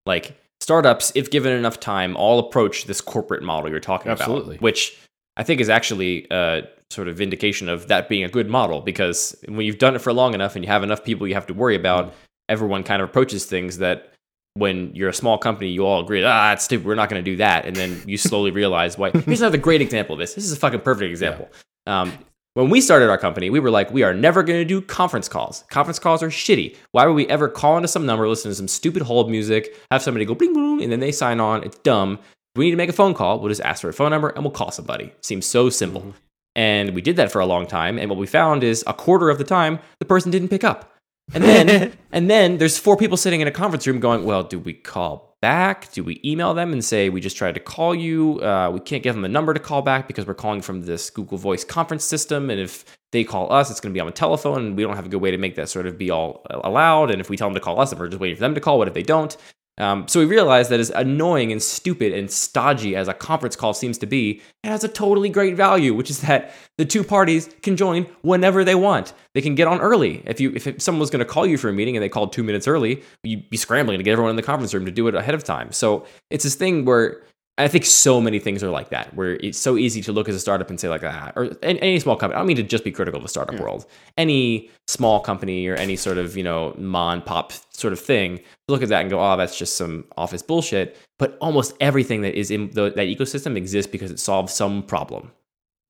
[0.05, 4.21] Like startups, if given enough time, all approach this corporate model you're talking about.
[4.21, 4.55] Absolutely.
[4.55, 4.97] about, which
[5.37, 9.35] I think is actually a sort of vindication of that being a good model because
[9.47, 11.53] when you've done it for long enough and you have enough people you have to
[11.53, 12.13] worry about,
[12.49, 14.13] everyone kind of approaches things that
[14.55, 17.31] when you're a small company, you all agree, ah, it's stupid, we're not going to
[17.31, 17.65] do that.
[17.65, 19.09] And then you slowly realize why.
[19.11, 20.35] Here's another great example of this.
[20.35, 21.49] This is a fucking perfect example.
[21.87, 22.13] Um,
[22.53, 25.27] when we started our company, we were like, we are never going to do conference
[25.27, 25.63] calls.
[25.69, 26.75] Conference calls are shitty.
[26.91, 30.03] Why would we ever call into some number, listen to some stupid hold music, have
[30.03, 31.63] somebody go bling boom, and then they sign on?
[31.63, 32.19] It's dumb.
[32.21, 33.39] If we need to make a phone call.
[33.39, 35.11] We'll just ask for a phone number and we'll call somebody.
[35.21, 36.01] Seems so simple.
[36.01, 36.11] Mm-hmm.
[36.55, 37.97] And we did that for a long time.
[37.97, 40.93] And what we found is a quarter of the time, the person didn't pick up.
[41.33, 44.59] And then, and then there's four people sitting in a conference room going, well, do
[44.59, 45.91] we call back?
[45.91, 48.39] Do we email them and say we just tried to call you?
[48.41, 51.09] Uh, we can't give them a number to call back because we're calling from this
[51.09, 54.13] Google Voice conference system, and if they call us, it's going to be on the
[54.13, 56.45] telephone, and we don't have a good way to make that sort of be all
[56.49, 57.11] allowed.
[57.11, 58.61] And if we tell them to call us, then we're just waiting for them to
[58.61, 58.77] call.
[58.77, 59.35] What if they don't?
[59.79, 63.73] Um, so we realized that as annoying and stupid and stodgy as a conference call
[63.73, 67.49] seems to be, it has a totally great value, which is that the two parties
[67.63, 69.13] can join whenever they want.
[69.33, 70.21] They can get on early.
[70.25, 72.33] If you if someone was going to call you for a meeting and they called
[72.33, 75.07] two minutes early, you'd be scrambling to get everyone in the conference room to do
[75.07, 75.71] it ahead of time.
[75.71, 77.23] So it's this thing where
[77.57, 80.33] I think so many things are like that, where it's so easy to look as
[80.33, 82.35] a startup and say like that, or any, small company.
[82.35, 83.85] I don't mean to just be critical of the startup world.
[84.17, 88.81] Any small company or any sort of you know mon pop sort of thing, look
[88.81, 90.97] at that and go, oh, that's just some office bullshit.
[91.19, 95.31] But almost everything that is in the, that ecosystem exists because it solves some problem.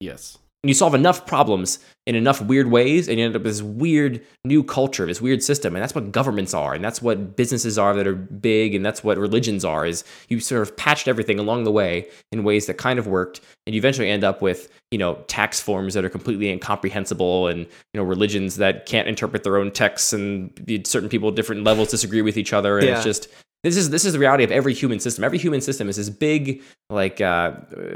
[0.01, 0.37] Yes.
[0.63, 3.61] And you solve enough problems in enough weird ways, and you end up with this
[3.61, 5.75] weird new culture, this weird system.
[5.75, 9.03] And that's what governments are, and that's what businesses are that are big, and that's
[9.03, 9.85] what religions are.
[9.85, 13.41] Is you sort of patched everything along the way in ways that kind of worked,
[13.67, 17.59] and you eventually end up with you know tax forms that are completely incomprehensible, and
[17.59, 20.49] you know religions that can't interpret their own texts, and
[20.85, 22.95] certain people at different levels disagree with each other, and Yeah.
[22.95, 23.27] it's just
[23.65, 25.25] this is this is the reality of every human system.
[25.25, 27.51] Every human system is this big like uh,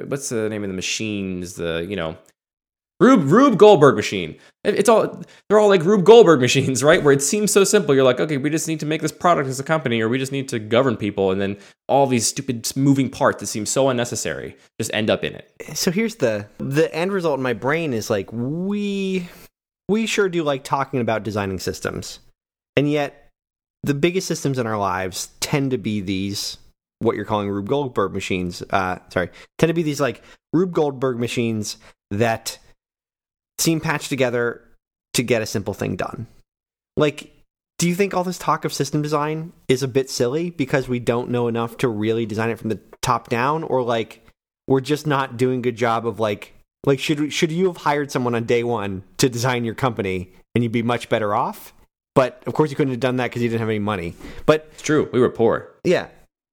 [0.08, 1.54] what's the name of the machines?
[1.56, 2.18] The you know
[3.00, 4.38] Rube Rube Goldberg machine.
[4.64, 7.04] It's all they're all like Rube Goldberg machines, right?
[7.04, 7.94] Where it seems so simple.
[7.94, 10.18] You're like, okay, we just need to make this product as a company, or we
[10.18, 13.90] just need to govern people, and then all these stupid moving parts that seem so
[13.90, 15.52] unnecessary just end up in it.
[15.78, 19.28] so here's the the end result in my brain is like we
[19.88, 22.20] we sure do like talking about designing systems
[22.76, 23.30] and yet
[23.84, 26.58] the biggest systems in our lives tend to be these
[27.00, 30.22] what you're calling rube goldberg machines uh sorry tend to be these like
[30.52, 31.78] rube goldberg machines
[32.12, 32.58] that
[33.60, 34.62] seem patched together
[35.14, 36.28] to get a simple thing done.
[36.96, 37.34] Like
[37.80, 40.98] do you think all this talk of system design is a bit silly because we
[41.00, 43.62] don't know enough to really design it from the top down?
[43.64, 44.26] Or like
[44.68, 46.54] we're just not doing a good job of like
[46.86, 50.32] like should we- should you have hired someone on day one to design your company
[50.56, 51.74] and you'd be much better off?
[52.16, 54.16] But of course you couldn't have done that because you didn't have any money.
[54.48, 55.08] But It's true.
[55.14, 55.72] We were poor.
[55.84, 56.08] yeah.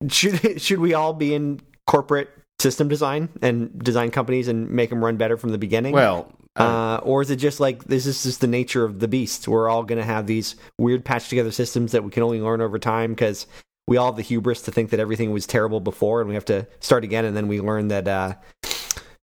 [0.09, 2.29] Should should we all be in corporate
[2.59, 5.95] system design and design companies and make them run better from the beginning?
[5.95, 9.49] Well, uh, or is it just like this is just the nature of the beast?
[9.49, 12.61] We're all going to have these weird patched together systems that we can only learn
[12.61, 13.47] over time because
[13.87, 16.45] we all have the hubris to think that everything was terrible before and we have
[16.47, 17.25] to start again.
[17.25, 18.35] And then we learn that uh,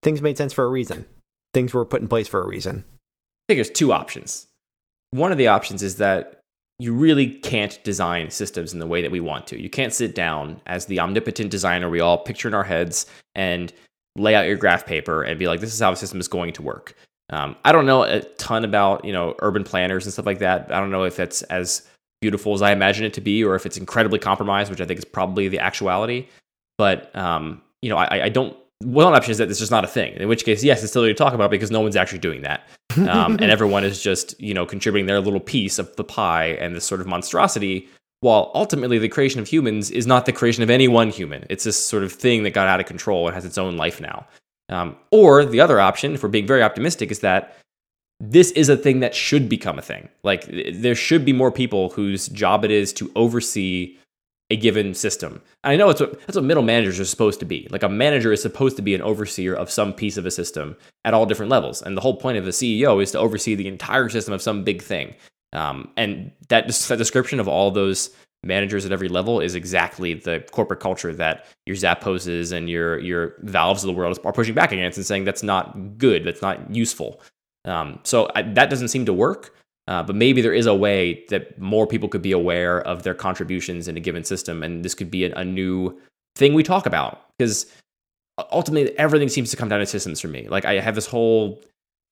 [0.04, 1.06] things made sense for a reason.
[1.54, 2.84] Things were put in place for a reason.
[2.88, 4.48] I think there's two options.
[5.12, 6.40] One of the options is that
[6.80, 9.62] you really can't design systems in the way that we want to.
[9.62, 13.06] You can't sit down as the omnipotent designer we all picture in our heads
[13.36, 13.72] and
[14.16, 16.54] lay out your graph paper and be like, this is how a system is going
[16.54, 16.96] to work.
[17.32, 20.72] Um, I don't know a ton about you know urban planners and stuff like that.
[20.72, 21.88] I don't know if that's as
[22.22, 25.00] beautiful as I imagine it to be, or if it's incredibly compromised, which I think
[25.00, 26.28] is probably the actuality.
[26.78, 28.56] But um, you know, I, I don't.
[28.84, 30.14] One option is that it's just not a thing.
[30.16, 32.68] In which case, yes, it's still to talk about because no one's actually doing that,
[32.98, 36.76] um, and everyone is just you know contributing their little piece of the pie and
[36.76, 37.88] this sort of monstrosity.
[38.22, 41.46] While ultimately, the creation of humans is not the creation of any one human.
[41.50, 44.00] It's this sort of thing that got out of control and has its own life
[44.00, 44.28] now.
[44.72, 47.58] Um, or the other option, if we're being very optimistic, is that
[48.22, 50.08] this is a thing that should become a thing.
[50.24, 53.98] Like there should be more people whose job it is to oversee
[54.52, 55.42] a given system.
[55.64, 57.68] I know it's what that's what middle managers are supposed to be.
[57.72, 60.76] Like a manager is supposed to be an overseer of some piece of a system
[61.06, 61.82] at all different levels.
[61.82, 64.64] And the whole point of the CEO is to oversee the entire system of some
[64.64, 65.16] big thing.
[65.54, 68.10] Um, and that, that description of all those
[68.44, 73.36] managers at every level is exactly the corporate culture that your Zapposes and your your
[73.42, 76.74] Valves of the world are pushing back against and saying that's not good, that's not
[76.74, 77.22] useful.
[77.66, 79.56] Um, so I, that doesn't seem to work.
[79.88, 83.16] Uh, but maybe there is a way that more people could be aware of their
[83.16, 86.00] contributions in a given system, and this could be a, a new
[86.36, 87.26] thing we talk about.
[87.38, 87.66] Because
[88.52, 90.48] ultimately, everything seems to come down to systems for me.
[90.48, 91.62] Like I have this whole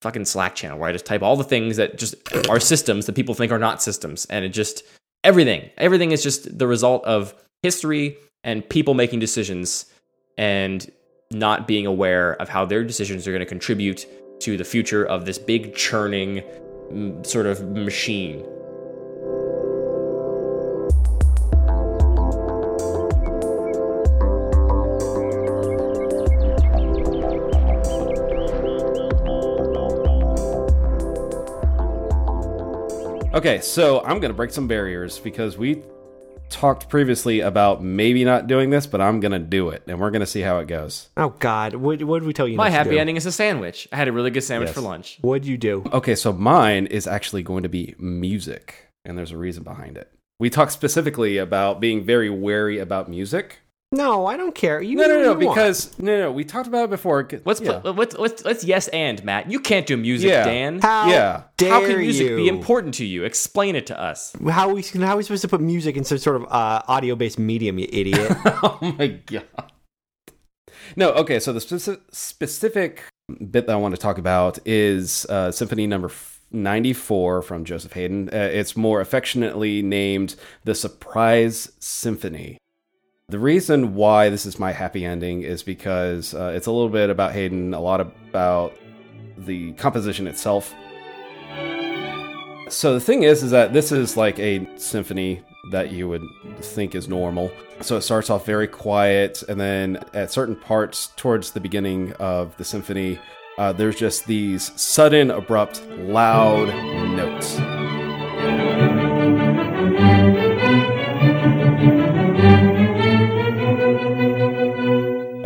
[0.02, 2.16] fucking Slack channel where I just type all the things that just
[2.50, 4.84] are systems that people think are not systems, and it just
[5.24, 9.86] everything, everything is just the result of history and people making decisions
[10.38, 10.90] and
[11.32, 14.06] not being aware of how their decisions are going to contribute
[14.40, 16.42] to the future of this big churning
[16.92, 18.46] mm, sort of machine.
[33.40, 35.82] Okay, so I'm going to break some barriers because we
[36.50, 40.12] talked previously about maybe not doing this, but I'm going to do it, and we're
[40.12, 41.08] going to see how it goes.
[41.16, 42.58] Oh God, what what did we tell you?
[42.58, 42.98] My not to happy do?
[42.98, 43.88] ending is a sandwich.
[43.94, 44.76] I had a really good sandwich Yes.
[44.76, 45.20] for lunch.
[45.22, 45.86] What'd you do?
[45.94, 50.12] Okay, so mine is actually going to be music, and there's a reason behind it.
[50.38, 53.60] We talked specifically about being very wary about music.
[53.92, 54.82] No, I don't care.
[54.84, 55.58] You No, no, no, what you want.
[55.58, 57.28] because no, no, we talked about it before.
[57.44, 57.80] Let's yeah.
[57.80, 59.50] put, let's let's let's yes and Matt.
[59.50, 60.44] You can't do music, Yeah.
[60.46, 60.80] Dan.
[60.80, 61.44] how yeah.
[61.58, 62.36] dare How can music you?
[62.36, 63.24] be important to you?
[63.24, 64.34] Explain it to us.
[64.48, 66.84] How are we how are we supposed to put music in some sort of uh,
[66.88, 67.80] audio based medium?
[67.80, 68.32] You idiot.
[68.46, 69.46] oh my god.
[70.96, 71.40] No, okay.
[71.40, 73.04] So the speci- specific
[73.50, 77.94] bit that I want to talk about is uh, Symphony Number f- 94 from Joseph
[77.94, 78.30] Haydn.
[78.30, 82.58] Uh, it's more affectionately named the Surprise Symphony.
[83.30, 87.12] The reason why this is my happy ending is because uh, it's a little bit
[87.12, 88.74] about Haydn, a lot about
[89.38, 90.74] the composition itself.
[92.70, 96.24] So the thing is, is that this is like a symphony that you would
[96.60, 97.52] think is normal.
[97.82, 102.58] So it starts off very quiet, and then at certain parts towards the beginning of
[102.58, 103.20] the symphony,
[103.60, 106.70] uh, there's just these sudden, abrupt, loud
[107.16, 107.60] notes.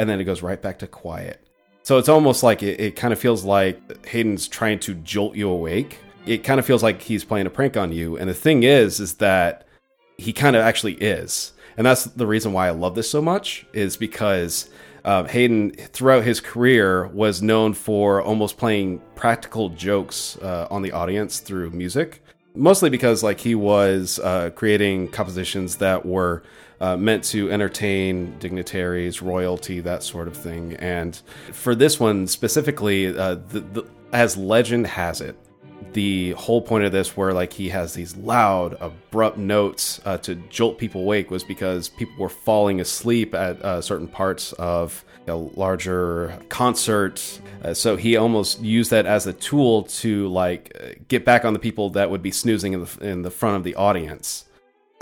[0.03, 1.47] And then it goes right back to quiet.
[1.83, 5.49] So it's almost like it, it kind of feels like Haydn's trying to jolt you
[5.49, 5.97] awake.
[6.25, 8.17] It kind of feels like he's playing a prank on you.
[8.17, 9.65] And the thing is, is that
[10.17, 11.53] he kind of actually is.
[11.77, 14.69] And that's the reason why I love this so much, is because
[15.05, 20.91] uh, Hayden, throughout his career, was known for almost playing practical jokes uh, on the
[20.91, 22.21] audience through music.
[22.55, 26.43] Mostly because like he was uh, creating compositions that were
[26.82, 30.76] uh, meant to entertain dignitaries, royalty, that sort of thing.
[30.76, 31.15] And
[31.51, 35.38] for this one specifically, uh, the, the, as legend has it,
[35.93, 40.36] the whole point of this, where like he has these loud, abrupt notes uh, to
[40.36, 45.36] jolt people awake, was because people were falling asleep at uh, certain parts of a
[45.36, 47.39] larger concert.
[47.63, 51.53] Uh, so he almost used that as a tool to like uh, get back on
[51.53, 54.45] the people that would be snoozing in the in the front of the audience.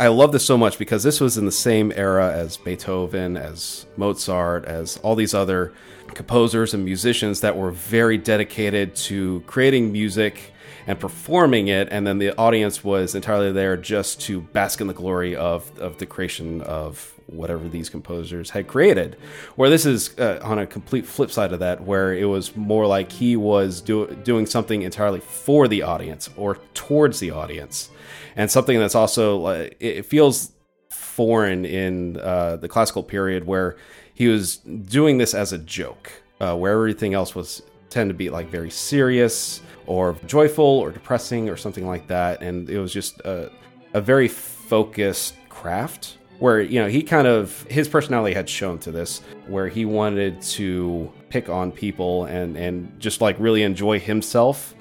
[0.01, 3.85] I love this so much because this was in the same era as Beethoven, as
[3.97, 5.73] Mozart, as all these other
[6.15, 10.53] composers and musicians that were very dedicated to creating music
[10.87, 14.93] and performing it, and then the audience was entirely there just to bask in the
[14.95, 19.15] glory of, of the creation of whatever these composers had created.
[19.55, 22.87] Where this is uh, on a complete flip side of that, where it was more
[22.87, 27.91] like he was do- doing something entirely for the audience or towards the audience
[28.35, 29.47] and something that's also
[29.79, 30.51] it feels
[30.89, 33.77] foreign in uh, the classical period where
[34.13, 38.29] he was doing this as a joke uh, where everything else was tend to be
[38.29, 42.41] like very serious or joyful or depressing or something like that.
[42.41, 43.51] And it was just a,
[43.93, 48.91] a very focused craft where you know he kind of his personality had shown to
[48.91, 54.73] this where he wanted to pick on people and and just like really enjoy himself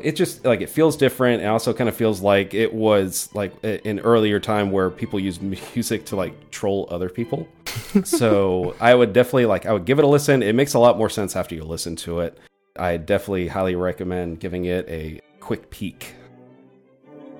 [0.00, 3.52] it just like it feels different and also kind of feels like it was like
[3.62, 5.40] an earlier time where people used
[5.74, 7.46] music to like troll other people
[8.04, 10.98] so i would definitely like i would give it a listen it makes a lot
[10.98, 12.36] more sense after you listen to it
[12.76, 16.14] i definitely highly recommend giving it a quick peek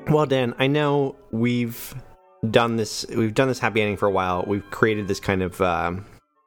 [0.08, 1.94] Well, Dan, I know we've
[2.50, 3.06] done this.
[3.08, 4.44] We've done this happy ending for a while.
[4.46, 6.04] We've created this kind of um,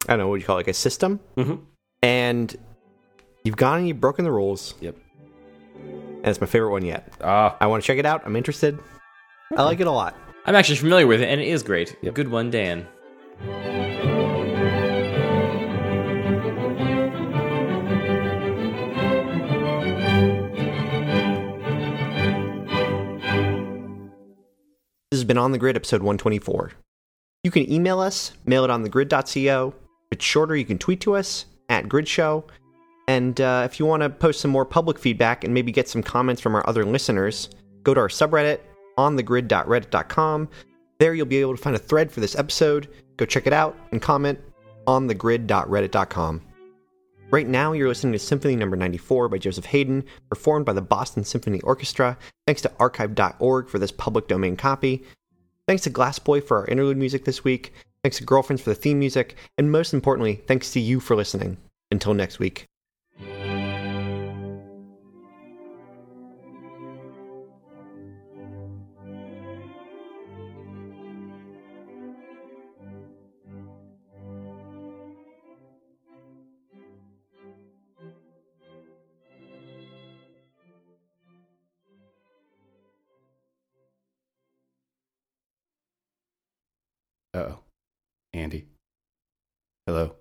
[0.07, 1.61] I don't know what you call it, like a system, Mhm.
[2.03, 2.55] and
[3.43, 4.75] you've gone and you've broken the rules.
[4.79, 4.95] Yep.
[6.17, 7.11] And it's my favorite one yet.
[7.21, 8.21] ah I want to check it out.
[8.25, 8.79] I'm interested.
[9.55, 10.15] I like it a lot.
[10.45, 11.95] I'm actually familiar with it, and it is great.
[12.13, 12.87] Good one, Dan.
[25.11, 26.73] This has been On the Grid, episode 124.
[27.43, 29.67] You can email us, mail it on thegrid.co.
[29.69, 29.75] If
[30.11, 32.43] it's shorter, you can tweet to us at gridshow.
[33.07, 36.03] And uh, if you want to post some more public feedback and maybe get some
[36.03, 37.49] comments from our other listeners,
[37.83, 38.59] go to our subreddit,
[38.97, 40.49] onthegrid.reddit.com.
[40.99, 42.89] There you'll be able to find a thread for this episode.
[43.15, 44.39] Go check it out and comment
[44.87, 46.41] on thegrid.reddit.com.
[47.29, 51.25] Right now, you're listening to Symphony Number 94 by Joseph Haydn, performed by the Boston
[51.25, 52.17] Symphony Orchestra.
[52.45, 55.03] Thanks to archive.org for this public domain copy.
[55.67, 57.73] Thanks to Glassboy for our interlude music this week.
[58.01, 59.35] Thanks to Girlfriends for the theme music.
[59.57, 61.57] And most importantly, thanks to you for listening.
[61.91, 62.65] Until next week.
[88.37, 88.65] Andy.
[89.87, 90.15] Hello.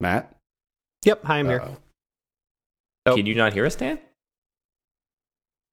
[0.00, 0.34] Matt?
[1.04, 1.60] Yep, hi, I'm here.
[1.60, 1.76] Uh-oh.
[3.06, 3.16] Oh.
[3.16, 3.98] Can you not hear us, Dan?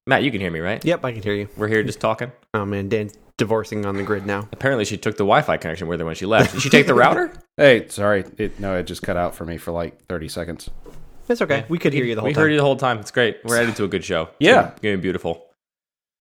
[0.06, 0.84] Matt, you can hear me, right?
[0.84, 1.49] Yep, I can hear you.
[1.57, 2.31] We're here just talking.
[2.53, 4.48] Oh man, Dan's divorcing on the grid now.
[4.53, 6.53] Apparently, she took the Wi-Fi connection with her when she left.
[6.53, 7.34] Did she take the router?
[7.60, 8.23] Hey, sorry.
[8.38, 10.69] It no, it just cut out for me for like 30 seconds.
[11.26, 11.65] That's okay.
[11.69, 12.44] We could hear you the whole we time.
[12.44, 12.99] heard you the whole time.
[12.99, 13.39] It's great.
[13.44, 14.30] We're headed to a good show.
[14.39, 14.53] Yeah.
[14.53, 15.47] gonna, gonna be beautiful.